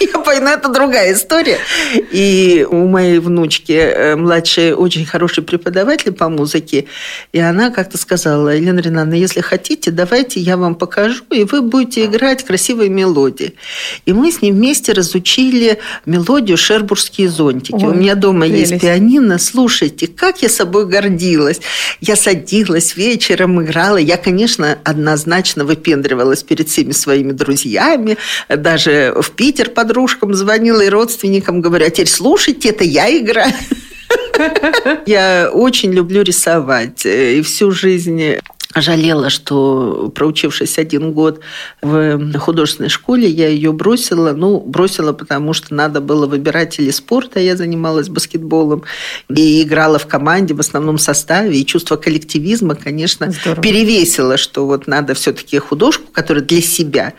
я 0.00 0.16
папой, 0.26 0.40
но 0.40 0.50
это 0.50 0.68
другая 0.68 1.12
история. 1.12 1.58
И 2.10 2.66
у 2.68 2.86
моей 2.86 3.18
внучки 3.18 3.72
э, 3.72 4.16
младшей 4.16 4.72
очень 4.72 5.06
хороший 5.06 5.42
преподаватель 5.42 6.12
по 6.12 6.28
музыке, 6.28 6.86
и 7.32 7.38
она 7.38 7.70
как-то 7.70 7.98
сказала, 7.98 8.50
Елена 8.54 8.80
Ринановна, 8.80 9.14
если 9.14 9.40
хотите, 9.40 9.90
давайте 9.90 10.40
я 10.40 10.56
вам 10.56 10.74
покажу, 10.74 11.24
и 11.30 11.44
вы 11.44 11.62
будете 11.62 12.04
играть 12.04 12.44
красивые 12.44 12.90
мелодии. 12.90 13.54
И 14.06 14.12
мы 14.12 14.32
с 14.32 14.42
ним 14.42 14.56
вместе 14.56 14.92
разучили 14.92 15.78
мелодию 16.06 16.56
«Шербургские 16.56 17.28
зонтики». 17.46 17.84
Ой, 17.84 17.92
у 17.92 17.94
меня 17.94 18.14
дома 18.14 18.46
прелесть. 18.46 18.72
есть 18.72 18.82
пианино. 18.82 19.38
Слушайте, 19.38 20.06
как 20.06 20.42
я 20.42 20.48
собой 20.48 20.86
гордилась. 20.86 21.60
Я 22.00 22.16
садилась 22.16 22.96
вечером, 22.96 23.62
играла. 23.62 23.96
Я, 23.96 24.16
конечно, 24.16 24.78
однозначно 24.84 25.64
выпендривалась 25.64 26.42
перед 26.42 26.68
всеми 26.68 26.92
своими 26.92 27.32
друзьями. 27.32 28.16
Даже 28.48 29.14
в 29.20 29.30
Питер 29.30 29.70
подружкам 29.70 30.34
звонила 30.34 30.80
и 30.80 30.88
родственникам 30.88 31.60
говорю, 31.60 31.86
а 31.86 31.90
теперь 31.90 32.08
слушайте, 32.08 32.70
это 32.70 32.84
я 32.84 33.16
играю. 33.16 33.52
Я 35.06 35.50
очень 35.52 35.92
люблю 35.92 36.22
рисовать. 36.22 37.04
И 37.06 37.42
всю 37.42 37.70
жизнь 37.70 38.36
жалела, 38.74 39.30
что 39.30 40.12
проучившись 40.14 40.78
один 40.78 41.12
год 41.12 41.40
в 41.82 42.38
художественной 42.38 42.88
школе, 42.88 43.28
я 43.28 43.48
ее 43.48 43.72
бросила. 43.72 44.32
Ну, 44.32 44.60
бросила, 44.60 45.12
потому 45.12 45.52
что 45.52 45.74
надо 45.74 46.00
было 46.00 46.26
выбирать 46.26 46.78
или 46.78 46.90
спорт, 46.90 47.36
а 47.36 47.40
я 47.40 47.56
занималась 47.56 48.08
баскетболом 48.08 48.82
и 49.28 49.62
играла 49.62 49.98
в 49.98 50.06
команде 50.06 50.54
в 50.54 50.60
основном 50.60 50.98
составе. 50.98 51.58
И 51.58 51.66
чувство 51.66 51.96
коллективизма, 51.96 52.74
конечно, 52.74 53.30
Здорово. 53.30 53.62
перевесило, 53.62 54.36
что 54.36 54.66
вот 54.66 54.86
надо 54.86 55.14
все-таки 55.14 55.58
художку, 55.58 56.04
которая 56.12 56.44
для 56.44 56.60
себя. 56.60 57.14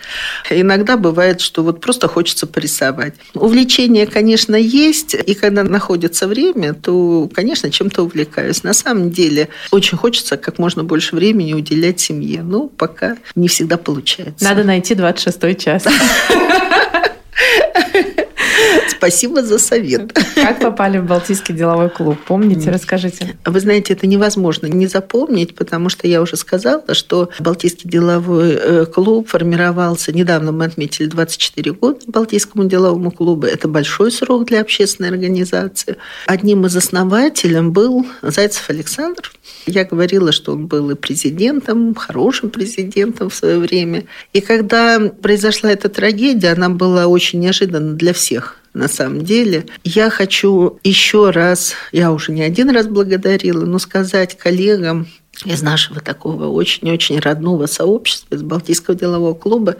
Иногда 0.49 0.97
бывает, 0.97 1.41
что 1.41 1.63
вот 1.63 1.81
просто 1.81 2.07
хочется 2.07 2.47
порисовать. 2.47 3.15
Увлечение, 3.33 4.05
конечно, 4.05 4.55
есть, 4.55 5.15
и 5.15 5.33
когда 5.33 5.63
находится 5.63 6.27
время, 6.27 6.73
то, 6.73 7.29
конечно, 7.33 7.71
чем-то 7.71 8.03
увлекаюсь. 8.03 8.63
На 8.63 8.73
самом 8.73 9.11
деле, 9.11 9.49
очень 9.71 9.97
хочется 9.97 10.37
как 10.37 10.59
можно 10.59 10.83
больше 10.83 11.15
времени 11.15 11.36
времени 11.37 11.53
уделять 11.53 11.99
семье. 11.99 12.41
Ну, 12.41 12.69
пока 12.69 13.17
не 13.35 13.47
всегда 13.47 13.77
получается. 13.77 14.43
Надо 14.43 14.63
найти 14.63 14.93
26-й 14.95 15.55
час. 15.55 15.85
Спасибо 18.97 19.43
за 19.43 19.59
совет. 19.59 20.17
Как 20.35 20.59
попали 20.59 20.97
в 20.97 21.05
Балтийский 21.05 21.53
деловой 21.53 21.89
клуб? 21.89 22.17
Помните? 22.27 22.71
Расскажите. 22.71 23.37
Вы 23.45 23.59
знаете, 23.59 23.93
это 23.93 24.07
невозможно 24.07 24.67
не 24.67 24.87
запомнить, 24.87 25.55
потому 25.55 25.89
что 25.89 26.07
я 26.07 26.21
уже 26.21 26.35
сказала, 26.35 26.93
что 26.93 27.29
Балтийский 27.39 27.89
деловой 27.89 28.53
э, 28.53 28.85
клуб 28.85 29.29
формировался, 29.29 30.11
недавно 30.11 30.51
мы 30.51 30.65
отметили 30.65 31.07
24 31.07 31.71
года 31.73 31.99
Балтийскому 32.07 32.65
деловому 32.65 33.11
клубу. 33.11 33.45
Это 33.45 33.67
большой 33.67 34.11
срок 34.11 34.45
для 34.45 34.61
общественной 34.61 35.09
организации. 35.09 35.97
Одним 36.25 36.65
из 36.65 36.75
основателей 36.75 37.61
был 37.61 38.05
Зайцев 38.21 38.69
Александр. 38.69 39.31
Я 39.65 39.85
говорила, 39.85 40.31
что 40.31 40.53
он 40.53 40.67
был 40.67 40.89
и 40.89 40.95
президентом, 40.95 41.93
хорошим 41.95 42.49
президентом 42.49 43.29
в 43.29 43.35
свое 43.35 43.59
время. 43.59 44.05
И 44.33 44.41
когда 44.41 44.99
произошла 44.99 45.71
эта 45.71 45.89
трагедия, 45.89 46.53
она 46.53 46.69
была 46.69 47.07
очень 47.07 47.39
неожиданна 47.39 47.93
для 47.93 48.13
всех 48.13 48.57
на 48.77 48.87
самом 48.87 49.23
деле. 49.23 49.65
Я 49.83 50.09
хочу 50.09 50.79
еще 50.83 51.31
раз, 51.31 51.73
я 51.91 52.11
уже 52.11 52.31
не 52.31 52.43
один 52.43 52.69
раз 52.69 52.87
благодарила, 52.87 53.65
но 53.65 53.79
сказать 53.79 54.37
коллегам, 54.37 55.07
из 55.45 55.61
нашего 55.61 55.99
такого 55.99 56.47
очень-очень 56.47 57.19
родного 57.19 57.67
сообщества, 57.67 58.35
из 58.35 58.41
Балтийского 58.41 58.95
делового 58.95 59.35
клуба. 59.35 59.75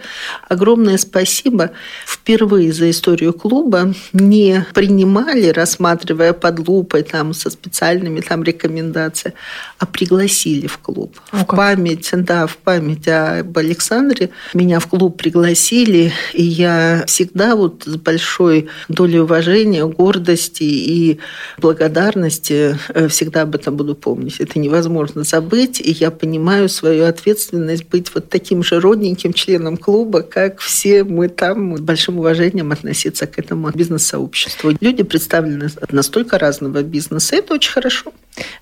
Огромное 0.48 0.98
спасибо. 0.98 1.72
Впервые 2.06 2.72
за 2.72 2.90
историю 2.92 3.34
клуба 3.34 3.94
не 4.14 4.66
принимали, 4.74 5.48
рассматривая 5.48 6.34
под 6.34 6.68
лупой 6.68 7.02
там, 7.04 7.34
со 7.34 7.50
специальными 7.50 8.22
там, 8.22 8.44
рекомендациями, 8.44 9.36
а 9.80 9.88
пригласили 9.88 10.68
в 10.68 10.78
клуб. 10.78 11.20
О, 11.32 11.38
в 11.38 11.48
память, 11.48 12.10
да, 12.14 12.46
в 12.46 12.58
память 12.58 13.08
об 13.08 13.58
Александре 13.58 14.30
меня 14.54 14.80
в 14.80 14.88
клуб 14.88 15.18
пригласили, 15.18 16.14
и 16.34 16.44
я 16.44 17.04
всегда 17.08 17.56
вот 17.56 17.84
с 17.86 17.96
большой 17.96 18.68
долей 18.90 19.20
уважения, 19.20 19.86
гордости 19.86 20.64
и 20.64 21.20
благодарности 21.58 22.78
э, 22.90 23.08
всегда 23.08 23.42
об 23.42 23.56
этом 23.56 23.76
буду 23.76 23.96
помнить. 23.96 24.40
Это 24.40 24.60
невозможно 24.60 25.24
забыть 25.24 25.47
быть, 25.48 25.80
и 25.80 25.92
я 25.92 26.12
понимаю 26.12 26.70
свою 26.70 27.06
ответственность 27.06 27.86
быть 27.86 28.14
вот 28.14 28.30
таким 28.30 28.64
же 28.64 28.80
родненьким 28.80 29.34
членом 29.34 29.78
клуба, 29.78 30.22
как 30.22 30.60
все 30.60 31.04
мы 31.04 31.30
там, 31.30 31.78
с 31.78 31.82
большим 31.82 32.20
уважением 32.20 32.72
относиться 32.72 33.28
к 33.28 33.40
этому 33.40 33.70
бизнес-сообществу. 33.72 34.74
Люди 34.82 35.04
представлены 35.04 35.70
от 35.82 35.94
настолько 35.94 36.38
разного 36.38 36.84
бизнеса, 36.84 37.36
это 37.36 37.54
очень 37.54 37.72
хорошо. 37.72 38.14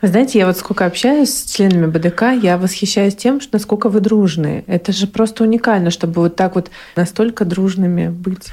Вы 0.02 0.08
знаете, 0.08 0.40
я 0.40 0.48
вот 0.48 0.58
сколько 0.58 0.86
общаюсь 0.86 1.34
с 1.34 1.52
членами 1.52 1.88
БДК, 1.88 2.32
я 2.42 2.58
восхищаюсь 2.58 3.16
тем, 3.16 3.42
что 3.42 3.52
насколько 3.54 3.90
вы 3.90 4.00
дружные. 4.00 4.64
Это 4.68 4.92
же 4.92 5.08
просто 5.08 5.44
уникально, 5.44 5.92
чтобы 5.92 6.22
вот 6.22 6.36
так 6.36 6.56
вот 6.56 6.70
настолько 6.96 7.46
дружными 7.46 8.10
быть. 8.10 8.48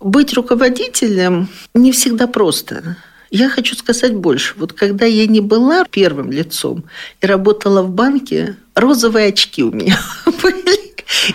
Быть 0.00 0.34
руководителем 0.34 1.48
не 1.74 1.90
всегда 1.92 2.26
просто. 2.26 2.96
Я 3.30 3.48
хочу 3.48 3.76
сказать 3.76 4.14
больше. 4.14 4.54
Вот 4.56 4.72
когда 4.72 5.04
я 5.04 5.26
не 5.26 5.40
была 5.40 5.84
первым 5.84 6.30
лицом 6.30 6.84
и 7.20 7.26
работала 7.26 7.82
в 7.82 7.90
банке, 7.90 8.56
розовые 8.74 9.28
очки 9.28 9.62
у 9.62 9.72
меня 9.72 9.98
были. 10.42 10.77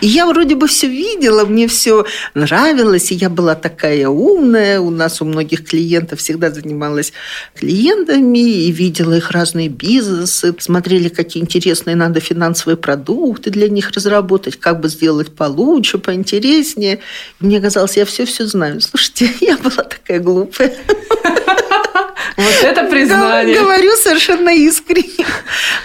И 0.01 0.07
я 0.07 0.27
вроде 0.27 0.55
бы 0.55 0.67
все 0.67 0.87
видела, 0.87 1.45
мне 1.45 1.67
все 1.67 2.05
нравилось, 2.33 3.11
и 3.11 3.15
я 3.15 3.29
была 3.29 3.55
такая 3.55 4.07
умная. 4.07 4.79
У 4.79 4.89
нас 4.89 5.21
у 5.21 5.25
многих 5.25 5.65
клиентов 5.65 6.19
всегда 6.19 6.51
занималась 6.51 7.13
клиентами 7.55 8.39
и 8.39 8.71
видела 8.71 9.13
их 9.13 9.31
разные 9.31 9.69
бизнесы, 9.69 10.55
смотрели, 10.59 11.09
какие 11.09 11.41
интересные 11.41 11.95
надо 11.95 12.19
финансовые 12.19 12.77
продукты 12.77 13.49
для 13.49 13.67
них 13.67 13.91
разработать, 13.91 14.59
как 14.59 14.79
бы 14.79 14.89
сделать 14.89 15.35
получше, 15.35 15.97
поинтереснее. 15.97 16.99
И 17.41 17.45
мне 17.45 17.59
казалось, 17.59 17.97
я 17.97 18.05
все-все 18.05 18.45
знаю. 18.45 18.81
Слушайте, 18.81 19.29
я 19.41 19.57
была 19.57 19.83
такая 19.83 20.19
глупая. 20.19 20.73
Вот 22.37 22.63
это 22.63 22.83
признание. 22.85 23.59
Говорю 23.59 23.91
совершенно 23.95 24.49
искренне. 24.49 25.25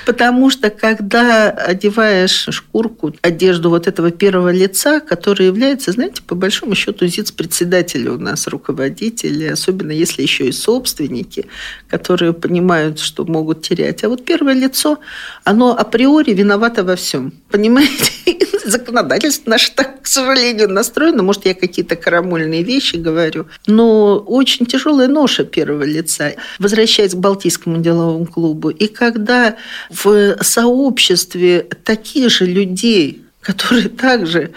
Потому 0.07 0.51
что, 0.51 0.71
когда 0.71 1.51
одеваешь 1.51 2.49
шкурку, 2.51 3.15
одежду 3.23 3.71
вот 3.71 3.87
этого 3.87 4.11
первого 4.11 4.51
лица, 4.51 5.01
который 5.01 5.47
является, 5.47 5.93
знаете, 5.93 6.23
по 6.23 6.35
большому 6.35 6.75
счету 6.75 7.07
ЗИЦ-председателя 7.07 8.13
у 8.13 8.19
нас, 8.19 8.47
руководители, 8.47 9.47
особенно 9.47 9.93
если 9.93 10.23
еще 10.23 10.49
и 10.49 10.53
собственники, 10.53 11.47
которые 11.89 12.33
понимают, 12.33 12.99
что 12.99 13.25
могут 13.25 13.63
терять. 13.63 14.05
А 14.05 14.09
вот 14.09 14.25
первое 14.25 14.55
лицо, 14.55 14.99
оно 15.45 15.77
априори 15.77 16.33
виновато 16.33 16.85
во 16.85 16.97
всем. 16.97 17.33
Понимаете? 17.51 18.13
Законодательство 18.65 19.51
наше 19.51 19.73
так, 19.73 20.03
к 20.03 20.07
сожалению, 20.07 20.69
настроено. 20.69 21.23
Может, 21.23 21.47
я 21.47 21.55
какие-то 21.55 21.97
карамольные 21.97 22.63
вещи 22.63 22.97
говорю. 22.97 23.47
Но 23.67 24.19
очень 24.19 24.67
тяжелая 24.67 25.09
ноша 25.09 25.45
первого 25.45 25.85
лица. 25.85 26.28
Возвращаясь 26.59 27.15
к 27.15 27.19
Балтийскому 27.19 27.79
деловому 27.79 28.27
клубу. 28.27 28.71
И 28.71 28.87
когда 28.87 29.57
в 29.91 30.37
сообществе 30.43 31.67
таких 31.85 32.31
же 32.31 32.47
людей, 32.47 33.23
которые 33.41 33.89
также 34.07 34.51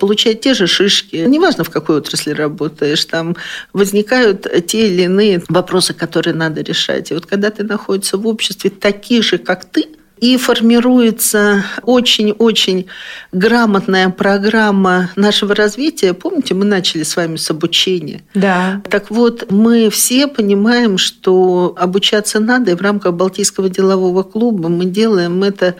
получают 0.00 0.40
те 0.40 0.54
же 0.54 0.66
шишки. 0.66 1.16
Неважно, 1.16 1.64
в 1.64 1.70
какой 1.70 1.96
отрасли 1.96 2.32
работаешь, 2.32 3.04
там 3.04 3.36
возникают 3.72 4.46
те 4.66 4.88
или 4.88 5.02
иные 5.02 5.42
вопросы, 5.48 5.94
которые 5.94 6.34
надо 6.34 6.62
решать. 6.62 7.10
И 7.10 7.14
вот 7.14 7.26
когда 7.26 7.50
ты 7.50 7.62
находишься 7.62 8.16
в 8.16 8.26
обществе 8.26 8.70
таких 8.70 9.24
же, 9.24 9.38
как 9.38 9.64
ты, 9.64 9.86
и 10.22 10.36
формируется 10.36 11.64
очень-очень 11.82 12.86
грамотная 13.32 14.08
программа 14.08 15.10
нашего 15.16 15.52
развития. 15.52 16.14
Помните, 16.14 16.54
мы 16.54 16.64
начали 16.64 17.02
с 17.02 17.16
вами 17.16 17.34
с 17.34 17.50
обучения? 17.50 18.22
Да. 18.32 18.80
Так 18.88 19.10
вот, 19.10 19.50
мы 19.50 19.90
все 19.90 20.28
понимаем, 20.28 20.96
что 20.96 21.74
обучаться 21.76 22.38
надо, 22.38 22.70
и 22.70 22.74
в 22.76 22.80
рамках 22.80 23.14
Балтийского 23.14 23.68
делового 23.68 24.22
клуба 24.22 24.68
мы 24.68 24.84
делаем 24.84 25.42
это 25.42 25.74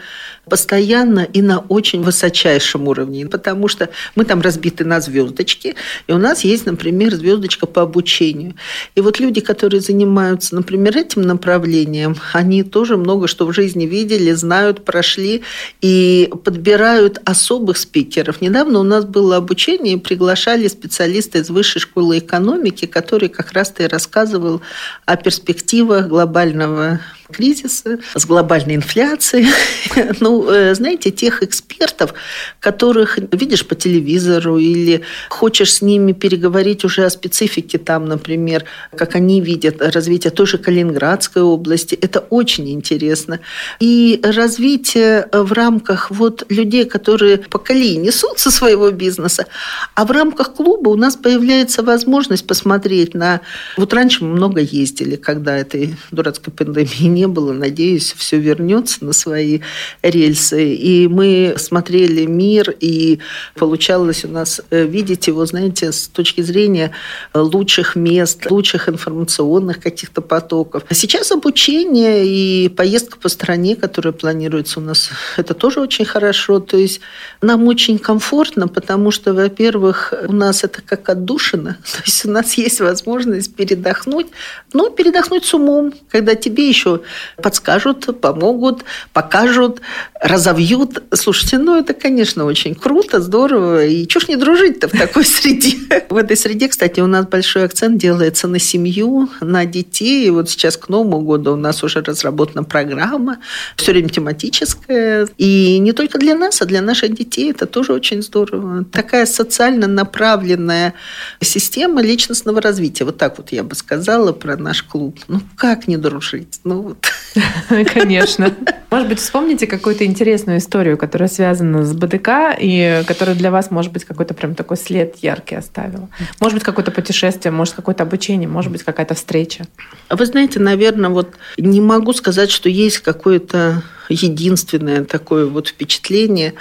постоянно 0.45 1.21
и 1.21 1.41
на 1.41 1.59
очень 1.59 2.01
высочайшем 2.01 2.87
уровне, 2.87 3.25
потому 3.27 3.67
что 3.67 3.89
мы 4.15 4.25
там 4.25 4.41
разбиты 4.41 4.83
на 4.83 4.99
звездочки, 4.99 5.75
и 6.07 6.11
у 6.11 6.17
нас 6.17 6.43
есть, 6.43 6.65
например, 6.65 7.15
звездочка 7.15 7.65
по 7.65 7.81
обучению. 7.81 8.55
И 8.95 9.01
вот 9.01 9.19
люди, 9.19 9.41
которые 9.41 9.81
занимаются, 9.81 10.55
например, 10.55 10.97
этим 10.97 11.21
направлением, 11.21 12.15
они 12.33 12.63
тоже 12.63 12.97
много 12.97 13.27
что 13.27 13.45
в 13.45 13.53
жизни 13.53 13.85
видели, 13.85 14.31
знают, 14.31 14.83
прошли 14.83 15.43
и 15.81 16.29
подбирают 16.43 17.21
особых 17.25 17.77
спикеров. 17.77 18.41
Недавно 18.41 18.79
у 18.79 18.83
нас 18.83 19.05
было 19.05 19.37
обучение, 19.37 19.95
и 19.95 19.99
приглашали 19.99 20.67
специалиста 20.67 21.39
из 21.39 21.49
Высшей 21.49 21.81
школы 21.81 22.19
экономики, 22.19 22.85
который 22.85 23.29
как 23.29 23.53
раз-то 23.53 23.83
и 23.83 23.87
рассказывал 23.87 24.61
о 25.05 25.15
перспективах 25.15 26.07
глобального 26.07 26.99
кризиса, 27.31 27.99
с 28.15 28.25
глобальной 28.25 28.75
инфляцией. 28.75 29.47
ну, 30.19 30.49
э, 30.49 30.75
знаете, 30.75 31.11
тех 31.11 31.43
экспертов, 31.43 32.13
которых 32.59 33.17
видишь 33.31 33.65
по 33.65 33.75
телевизору 33.75 34.57
или 34.57 35.01
хочешь 35.29 35.73
с 35.73 35.81
ними 35.81 36.11
переговорить 36.11 36.83
уже 36.85 37.05
о 37.05 37.09
специфике 37.09 37.77
там, 37.77 38.05
например, 38.05 38.65
как 38.95 39.15
они 39.15 39.41
видят 39.41 39.81
развитие 39.81 40.31
той 40.31 40.47
же 40.47 40.57
Калининградской 40.57 41.41
области, 41.41 41.95
это 41.95 42.19
очень 42.19 42.69
интересно. 42.69 43.39
И 43.79 44.19
развитие 44.23 45.27
в 45.31 45.51
рамках 45.53 46.11
вот 46.11 46.45
людей, 46.49 46.85
которые 46.85 47.37
по 47.37 47.59
колеи 47.59 47.97
несут 47.97 48.39
со 48.39 48.51
своего 48.51 48.91
бизнеса, 48.91 49.47
а 49.95 50.05
в 50.05 50.11
рамках 50.11 50.53
клуба 50.53 50.89
у 50.89 50.95
нас 50.95 51.15
появляется 51.15 51.83
возможность 51.83 52.47
посмотреть 52.47 53.13
на... 53.13 53.41
Вот 53.77 53.93
раньше 53.93 54.23
мы 54.23 54.35
много 54.35 54.61
ездили, 54.61 55.15
когда 55.15 55.57
этой 55.57 55.95
дурацкой 56.11 56.53
пандемии 56.53 57.12
не 57.13 57.27
было. 57.27 57.53
Надеюсь, 57.53 58.13
все 58.17 58.37
вернется 58.37 59.05
на 59.05 59.13
свои 59.13 59.59
рельсы. 60.01 60.73
И 60.73 61.07
мы 61.07 61.55
смотрели 61.57 62.25
мир, 62.25 62.75
и 62.79 63.19
получалось 63.55 64.25
у 64.25 64.27
нас 64.27 64.61
э, 64.69 64.85
видеть 64.85 65.27
его, 65.27 65.45
знаете, 65.45 65.91
с 65.91 66.07
точки 66.07 66.41
зрения 66.41 66.91
лучших 67.33 67.95
мест, 67.95 68.49
лучших 68.49 68.89
информационных 68.89 69.79
каких-то 69.79 70.21
потоков. 70.21 70.83
А 70.89 70.93
сейчас 70.93 71.31
обучение 71.31 72.25
и 72.25 72.69
поездка 72.69 73.17
по 73.17 73.29
стране, 73.29 73.75
которая 73.75 74.13
планируется 74.13 74.79
у 74.79 74.83
нас, 74.83 75.09
это 75.37 75.53
тоже 75.53 75.79
очень 75.79 76.05
хорошо. 76.05 76.59
То 76.59 76.77
есть 76.77 77.01
нам 77.41 77.67
очень 77.67 77.99
комфортно, 77.99 78.67
потому 78.67 79.11
что, 79.11 79.33
во-первых, 79.33 80.13
у 80.27 80.33
нас 80.33 80.63
это 80.63 80.81
как 80.81 81.09
отдушина. 81.09 81.77
То 81.83 82.01
есть 82.05 82.25
у 82.25 82.31
нас 82.31 82.53
есть 82.55 82.81
возможность 82.81 83.55
передохнуть, 83.55 84.27
но 84.73 84.89
передохнуть 84.89 85.45
с 85.45 85.53
умом, 85.53 85.93
когда 86.09 86.35
тебе 86.35 86.67
еще 86.67 87.01
подскажут, 87.41 88.19
помогут, 88.19 88.83
покажут, 89.13 89.81
разовьют. 90.21 91.03
Слушайте, 91.13 91.57
ну 91.57 91.77
это, 91.77 91.93
конечно, 91.93 92.45
очень 92.45 92.75
круто, 92.75 93.21
здорово. 93.21 93.85
И 93.85 94.07
чего 94.07 94.21
ж 94.21 94.27
не 94.29 94.35
дружить-то 94.35 94.87
в 94.87 94.91
такой 94.91 95.25
среде? 95.25 95.77
В 96.09 96.17
этой 96.17 96.37
среде, 96.37 96.67
кстати, 96.67 96.99
у 96.99 97.07
нас 97.07 97.25
большой 97.25 97.65
акцент 97.65 97.97
делается 97.97 98.47
на 98.47 98.59
семью, 98.59 99.29
на 99.41 99.65
детей. 99.65 100.27
И 100.27 100.29
вот 100.29 100.49
сейчас 100.49 100.77
к 100.77 100.89
Новому 100.89 101.19
году 101.21 101.53
у 101.53 101.57
нас 101.57 101.83
уже 101.83 102.01
разработана 102.01 102.63
программа, 102.63 103.39
все 103.75 103.91
время 103.91 104.09
тематическая. 104.09 105.27
И 105.37 105.79
не 105.79 105.91
только 105.91 106.19
для 106.19 106.35
нас, 106.35 106.61
а 106.61 106.65
для 106.65 106.81
наших 106.81 107.13
детей. 107.13 107.51
Это 107.51 107.65
тоже 107.65 107.93
очень 107.93 108.21
здорово. 108.21 108.85
Такая 108.85 109.25
социально 109.25 109.87
направленная 109.87 110.93
система 111.41 112.01
личностного 112.01 112.61
развития. 112.61 113.05
Вот 113.05 113.17
так 113.17 113.37
вот 113.37 113.51
я 113.51 113.63
бы 113.63 113.75
сказала 113.75 114.31
про 114.31 114.57
наш 114.57 114.83
клуб. 114.83 115.19
Ну, 115.27 115.41
как 115.55 115.87
не 115.87 115.97
дружить? 115.97 116.59
Ну, 116.63 116.92
вот. 116.93 117.87
Конечно. 117.93 118.55
Может 118.93 119.07
быть, 119.07 119.19
вспомните 119.19 119.65
какую-то 119.65 120.05
интересную 120.05 120.59
историю, 120.59 120.99
которая 120.99 121.27
связана 121.27 121.83
с 121.83 121.93
БДК 121.93 122.55
и 122.59 123.01
которая 123.07 123.35
для 123.35 123.49
вас, 123.49 123.71
может 123.71 123.91
быть, 123.91 124.05
какой-то 124.05 124.35
прям 124.35 124.53
такой 124.53 124.77
след 124.77 125.15
яркий 125.23 125.55
оставила. 125.55 126.09
Может 126.39 126.57
быть, 126.57 126.63
какое-то 126.63 126.91
путешествие, 126.91 127.51
может, 127.51 127.73
какое-то 127.73 128.03
обучение, 128.03 128.47
может 128.47 128.71
быть, 128.71 128.83
какая-то 128.83 129.15
встреча. 129.15 129.65
А 130.09 130.15
вы 130.15 130.27
знаете, 130.27 130.59
наверное, 130.59 131.09
вот 131.09 131.33
не 131.57 131.81
могу 131.81 132.13
сказать, 132.13 132.51
что 132.51 132.69
есть 132.69 132.99
какое-то 132.99 133.81
единственное 134.09 135.03
такое 135.05 135.45
вот 135.45 135.69
впечатление. 135.69 136.53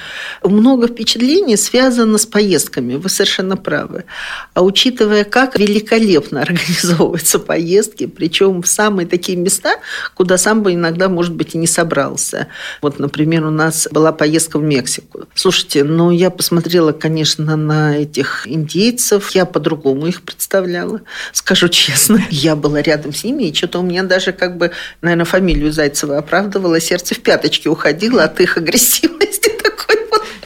Много 0.43 0.89
впечатлений 0.89 1.57
связано 1.57 2.19
с 2.19 2.27
поездками, 2.27 2.95
вы 2.95 3.09
совершенно 3.09 3.57
правы. 3.57 4.05
А 4.55 4.63
учитывая, 4.63 5.25
как 5.25 5.59
великолепно 5.59 6.43
организовываются 6.43 7.39
поездки, 7.39 8.07
причем 8.07 8.63
в 8.63 8.69
самые 8.69 9.07
такие 9.07 9.37
места, 9.37 9.75
куда 10.15 10.39
сам 10.39 10.63
бы 10.63 10.75
иногда, 10.75 11.09
может 11.09 11.35
быть, 11.35 11.55
и 11.55 11.59
не 11.59 11.67
собрался. 11.67 12.22
Вот, 12.81 12.99
например, 12.99 13.45
у 13.45 13.51
нас 13.51 13.89
была 13.91 14.13
поездка 14.13 14.59
в 14.59 14.63
Мексику. 14.63 15.27
Слушайте, 15.35 15.85
ну, 15.85 16.11
я 16.11 16.31
посмотрела, 16.31 16.93
конечно, 16.93 17.57
на 17.57 17.97
этих 17.97 18.47
индейцев, 18.47 19.31
я 19.31 19.45
по-другому 19.47 20.07
их 20.07 20.23
представляла, 20.23 21.01
скажу 21.33 21.69
честно. 21.69 22.23
Я 22.31 22.57
была 22.57 22.83
рядом 22.83 23.13
с 23.13 23.25
ними, 23.25 23.45
и 23.45 23.55
что-то 23.55 23.81
у 23.81 23.83
меня 23.83 24.03
даже 24.03 24.33
как 24.33 24.57
бы, 24.57 24.73
наверное, 25.01 25.25
фамилию 25.25 25.73
Зайцева 25.73 26.19
оправдывала, 26.19 26.81
сердце 26.81 27.15
в 27.15 27.21
пяточки 27.21 27.69
уходило 27.69 28.25
от 28.25 28.41
их 28.41 28.57
агрессивности. 28.57 29.53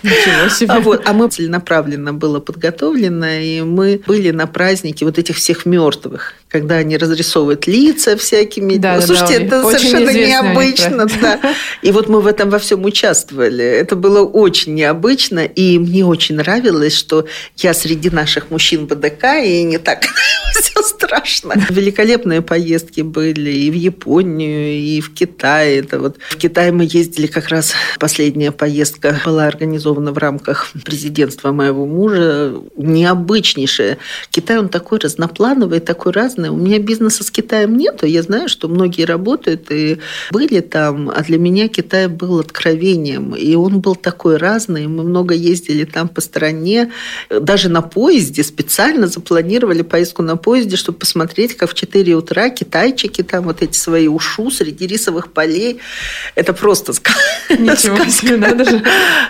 Ничего 0.06 0.48
себе. 0.48 0.72
А, 0.72 0.80
вот, 0.80 1.02
а 1.04 1.12
мы 1.12 1.28
целенаправленно 1.28 2.12
было 2.12 2.40
подготовлено, 2.40 3.28
и 3.28 3.62
мы 3.62 4.00
были 4.06 4.30
на 4.30 4.46
празднике 4.46 5.04
вот 5.04 5.18
этих 5.18 5.36
всех 5.36 5.66
мертвых 5.66 6.34
когда 6.48 6.76
они 6.76 6.96
разрисовывают 6.96 7.66
лица 7.66 8.16
всякими. 8.16 8.76
Да, 8.76 9.00
Слушайте, 9.00 9.40
да, 9.40 9.58
это 9.58 9.70
совершенно 9.70 10.10
необычно. 10.10 11.06
Да. 11.20 11.40
И 11.82 11.90
вот 11.90 12.08
мы 12.08 12.20
в 12.20 12.26
этом 12.26 12.50
во 12.50 12.58
всем 12.58 12.84
участвовали. 12.84 13.64
Это 13.64 13.96
было 13.96 14.24
очень 14.24 14.74
необычно, 14.74 15.40
и 15.40 15.78
мне 15.78 16.04
очень 16.04 16.36
нравилось, 16.36 16.94
что 16.94 17.26
я 17.56 17.74
среди 17.74 18.10
наших 18.10 18.50
мужчин 18.50 18.86
БДК, 18.86 19.42
и 19.44 19.62
не 19.64 19.78
так 19.78 20.04
все 20.54 20.82
страшно. 20.82 21.54
Великолепные 21.68 22.42
поездки 22.42 23.00
были 23.00 23.50
и 23.50 23.70
в 23.70 23.74
Японию, 23.74 24.78
и 24.78 25.00
в 25.00 25.12
Китай. 25.12 25.76
Это 25.78 25.98
вот 25.98 26.16
в 26.30 26.36
Китай 26.36 26.70
мы 26.70 26.84
ездили 26.88 27.26
как 27.26 27.48
раз 27.48 27.74
последняя 27.98 28.52
поездка 28.52 29.20
была 29.24 29.46
организована 29.46 29.95
в 29.96 30.18
рамках 30.18 30.68
президентства 30.84 31.52
моего 31.52 31.86
мужа. 31.86 32.54
Необычнейшая. 32.76 33.98
Китай, 34.30 34.58
он 34.58 34.68
такой 34.68 34.98
разноплановый, 34.98 35.80
такой 35.80 36.12
разный. 36.12 36.50
У 36.50 36.56
меня 36.56 36.78
бизнеса 36.78 37.24
с 37.24 37.30
Китаем 37.30 37.76
нету. 37.76 38.06
Я 38.06 38.22
знаю, 38.22 38.48
что 38.48 38.68
многие 38.68 39.04
работают 39.04 39.70
и 39.70 39.98
были 40.30 40.60
там. 40.60 41.10
А 41.10 41.22
для 41.22 41.38
меня 41.38 41.68
Китай 41.68 42.08
был 42.08 42.38
откровением. 42.40 43.34
И 43.34 43.54
он 43.54 43.80
был 43.80 43.94
такой 43.94 44.36
разный. 44.36 44.86
Мы 44.86 45.02
много 45.02 45.34
ездили 45.34 45.84
там 45.84 46.08
по 46.08 46.20
стране. 46.20 46.92
Даже 47.30 47.68
на 47.68 47.82
поезде 47.82 48.42
специально 48.42 49.06
запланировали 49.06 49.82
поездку 49.82 50.22
на 50.22 50.36
поезде, 50.36 50.76
чтобы 50.76 50.98
посмотреть, 50.98 51.56
как 51.56 51.70
в 51.70 51.74
4 51.74 52.14
утра 52.14 52.50
китайчики 52.50 53.22
там 53.22 53.44
вот 53.44 53.62
эти 53.62 53.76
свои 53.76 54.08
ушу 54.08 54.50
среди 54.50 54.86
рисовых 54.86 55.32
полей. 55.32 55.80
Это 56.34 56.52
просто 56.52 56.92
Ничего 57.48 58.04
себе, 58.10 58.36
надо 58.36 58.64
же. 58.64 58.82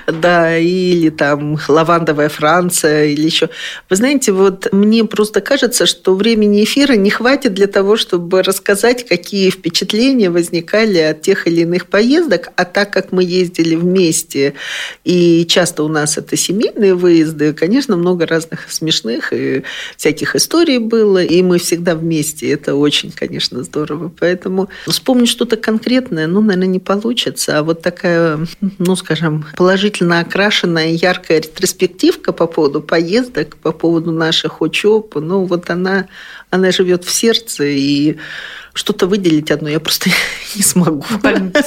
Да, 0.06 0.55
или 0.58 1.10
там 1.10 1.58
лавандовая 1.68 2.28
Франция, 2.28 3.06
или 3.06 3.26
еще. 3.26 3.48
Вы 3.88 3.96
знаете, 3.96 4.32
вот 4.32 4.72
мне 4.72 5.04
просто 5.04 5.40
кажется, 5.40 5.86
что 5.86 6.14
времени 6.14 6.64
эфира 6.64 6.94
не 6.94 7.10
хватит 7.10 7.54
для 7.54 7.66
того, 7.66 7.96
чтобы 7.96 8.42
рассказать, 8.42 9.06
какие 9.06 9.50
впечатления 9.50 10.30
возникали 10.30 10.98
от 10.98 11.22
тех 11.22 11.46
или 11.46 11.62
иных 11.62 11.86
поездок. 11.86 12.50
А 12.56 12.64
так 12.64 12.92
как 12.92 13.12
мы 13.12 13.22
ездили 13.22 13.74
вместе, 13.76 14.54
и 15.04 15.44
часто 15.46 15.82
у 15.82 15.88
нас 15.88 16.18
это 16.18 16.36
семейные 16.36 16.94
выезды, 16.94 17.52
конечно, 17.52 17.96
много 17.96 18.26
разных 18.26 18.70
смешных 18.70 19.32
и 19.32 19.62
всяких 19.96 20.36
историй 20.36 20.78
было, 20.78 21.22
и 21.22 21.42
мы 21.42 21.58
всегда 21.58 21.94
вместе. 21.94 22.50
Это 22.50 22.74
очень, 22.74 23.12
конечно, 23.12 23.62
здорово. 23.62 24.12
Поэтому 24.18 24.68
вспомнить 24.86 25.28
что-то 25.28 25.56
конкретное, 25.56 26.26
ну, 26.26 26.40
наверное, 26.40 26.68
не 26.68 26.80
получится. 26.80 27.58
А 27.58 27.62
вот 27.62 27.82
такая, 27.82 28.46
ну, 28.78 28.96
скажем, 28.96 29.46
положительно 29.56 30.20
окрашенная, 30.20 30.45
яркая 30.50 31.38
ретроспективка 31.38 32.32
по 32.32 32.46
поводу 32.46 32.80
поездок, 32.80 33.56
по 33.56 33.72
поводу 33.72 34.12
наших 34.12 34.60
учеб, 34.60 35.14
ну, 35.14 35.44
вот 35.44 35.70
она 35.70 36.06
она 36.50 36.70
живет 36.70 37.04
в 37.04 37.10
сердце, 37.10 37.64
и 37.64 38.16
что-то 38.72 39.06
выделить 39.06 39.50
одно 39.50 39.68
я 39.68 39.80
просто 39.80 40.10
не 40.54 40.62
смогу. 40.62 41.04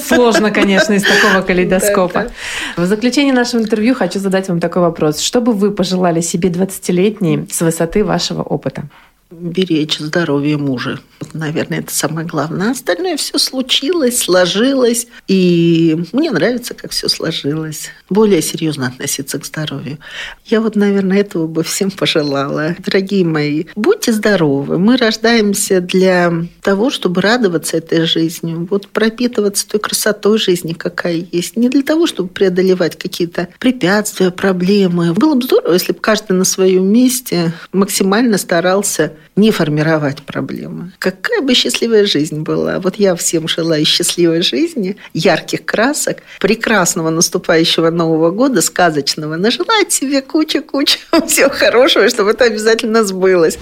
Сложно, 0.07 0.51
конечно, 0.51 0.93
из 0.93 1.03
такого 1.03 1.41
калейдоскопа. 1.41 2.31
В 2.77 2.85
заключение 2.85 3.33
нашего 3.33 3.61
интервью 3.61 3.95
хочу 3.95 4.19
задать 4.19 4.47
вам 4.47 4.59
такой 4.59 4.81
вопрос. 4.83 5.19
Что 5.19 5.41
бы 5.41 5.53
вы 5.53 5.71
пожелали 5.71 6.21
себе 6.21 6.49
20-летней 6.49 7.47
с 7.51 7.61
высоты 7.61 8.03
вашего 8.03 8.41
опыта? 8.41 8.83
Беречь 9.31 9.99
здоровье 9.99 10.57
мужа. 10.57 10.99
Наверное, 11.33 11.79
это 11.79 11.93
самое 11.93 12.25
главное. 12.25 12.69
А 12.69 12.71
остальное 12.71 13.15
все 13.17 13.37
случилось, 13.37 14.19
сложилось. 14.19 15.07
И 15.27 16.03
мне 16.11 16.31
нравится, 16.31 16.73
как 16.73 16.91
все 16.91 17.09
сложилось. 17.09 17.89
Более 18.09 18.41
серьезно 18.41 18.87
относиться 18.87 19.37
к 19.37 19.45
здоровью. 19.45 19.99
Я 20.45 20.61
вот, 20.61 20.75
наверное, 20.75 21.19
этого 21.19 21.45
бы 21.45 21.63
всем 21.63 21.91
пожелала. 21.91 22.75
Дорогие 22.79 23.23
мои, 23.23 23.65
будьте 23.75 24.11
здоровы. 24.11 24.79
Мы 24.79 24.97
рождаемся 24.97 25.81
для 25.81 26.33
того, 26.61 26.89
чтобы 26.89 27.21
радоваться 27.21 27.77
этой 27.77 28.05
жизнью. 28.05 28.67
Вот 28.71 28.87
пропитываться 28.87 29.67
той 29.67 29.79
красотой 29.79 30.39
жизни, 30.39 30.73
какая 30.73 31.27
есть. 31.31 31.55
Не 31.55 31.69
для 31.69 31.83
того, 31.83 32.07
чтобы 32.07 32.29
преодолевать 32.29 32.97
какие-то 32.97 33.49
препятствия, 33.59 34.31
проблемы. 34.31 35.13
Было 35.13 35.35
бы 35.35 35.43
здорово, 35.43 35.73
если 35.73 35.91
бы 35.91 35.99
каждый 35.99 36.31
на 36.31 36.45
своем 36.45 36.87
месте 36.87 37.53
максимально 37.71 38.39
старался 38.39 39.13
не 39.39 39.51
формировать 39.51 40.21
проблемы. 40.23 40.91
Какая 40.99 41.41
бы 41.41 41.53
счастливая 41.53 42.05
жизнь 42.05 42.41
была. 42.41 42.79
Вот 42.79 42.95
я 42.95 43.15
всем 43.15 43.47
желаю 43.47 43.85
счастливой 43.85 44.41
жизни, 44.41 44.97
ярких 45.13 45.65
красок, 45.65 46.17
прекрасного 46.39 47.09
наступающего 47.09 47.89
Нового 47.89 48.31
года, 48.31 48.61
сказочного. 48.61 49.37
Нажелать 49.37 49.91
себе 49.91 50.21
кучу-кучу 50.21 50.99
всего 51.27 51.49
хорошего, 51.49 52.09
чтобы 52.09 52.31
это 52.31 52.45
обязательно 52.45 53.03
сбылось. 53.03 53.57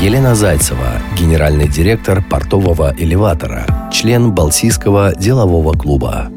Елена 0.00 0.34
Зайцева, 0.34 1.02
генеральный 1.18 1.68
директор 1.68 2.22
портового 2.22 2.94
элеватора, 2.96 3.90
член 3.92 4.30
Балтийского 4.30 5.14
делового 5.16 5.72
клуба. 5.72 6.30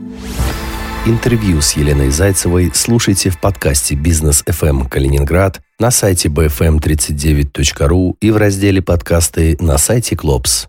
Интервью 1.05 1.61
с 1.61 1.73
Еленой 1.73 2.11
Зайцевой 2.11 2.71
слушайте 2.75 3.31
в 3.31 3.39
подкасте 3.39 3.95
«Бизнес 3.95 4.43
FM 4.47 4.87
Калининград» 4.87 5.59
на 5.81 5.89
сайте 5.89 6.29
bfm39.ru 6.29 8.15
и 8.21 8.29
в 8.29 8.37
разделе 8.37 8.83
«Подкасты» 8.83 9.57
на 9.59 9.79
сайте 9.79 10.15
«Клопс». 10.15 10.67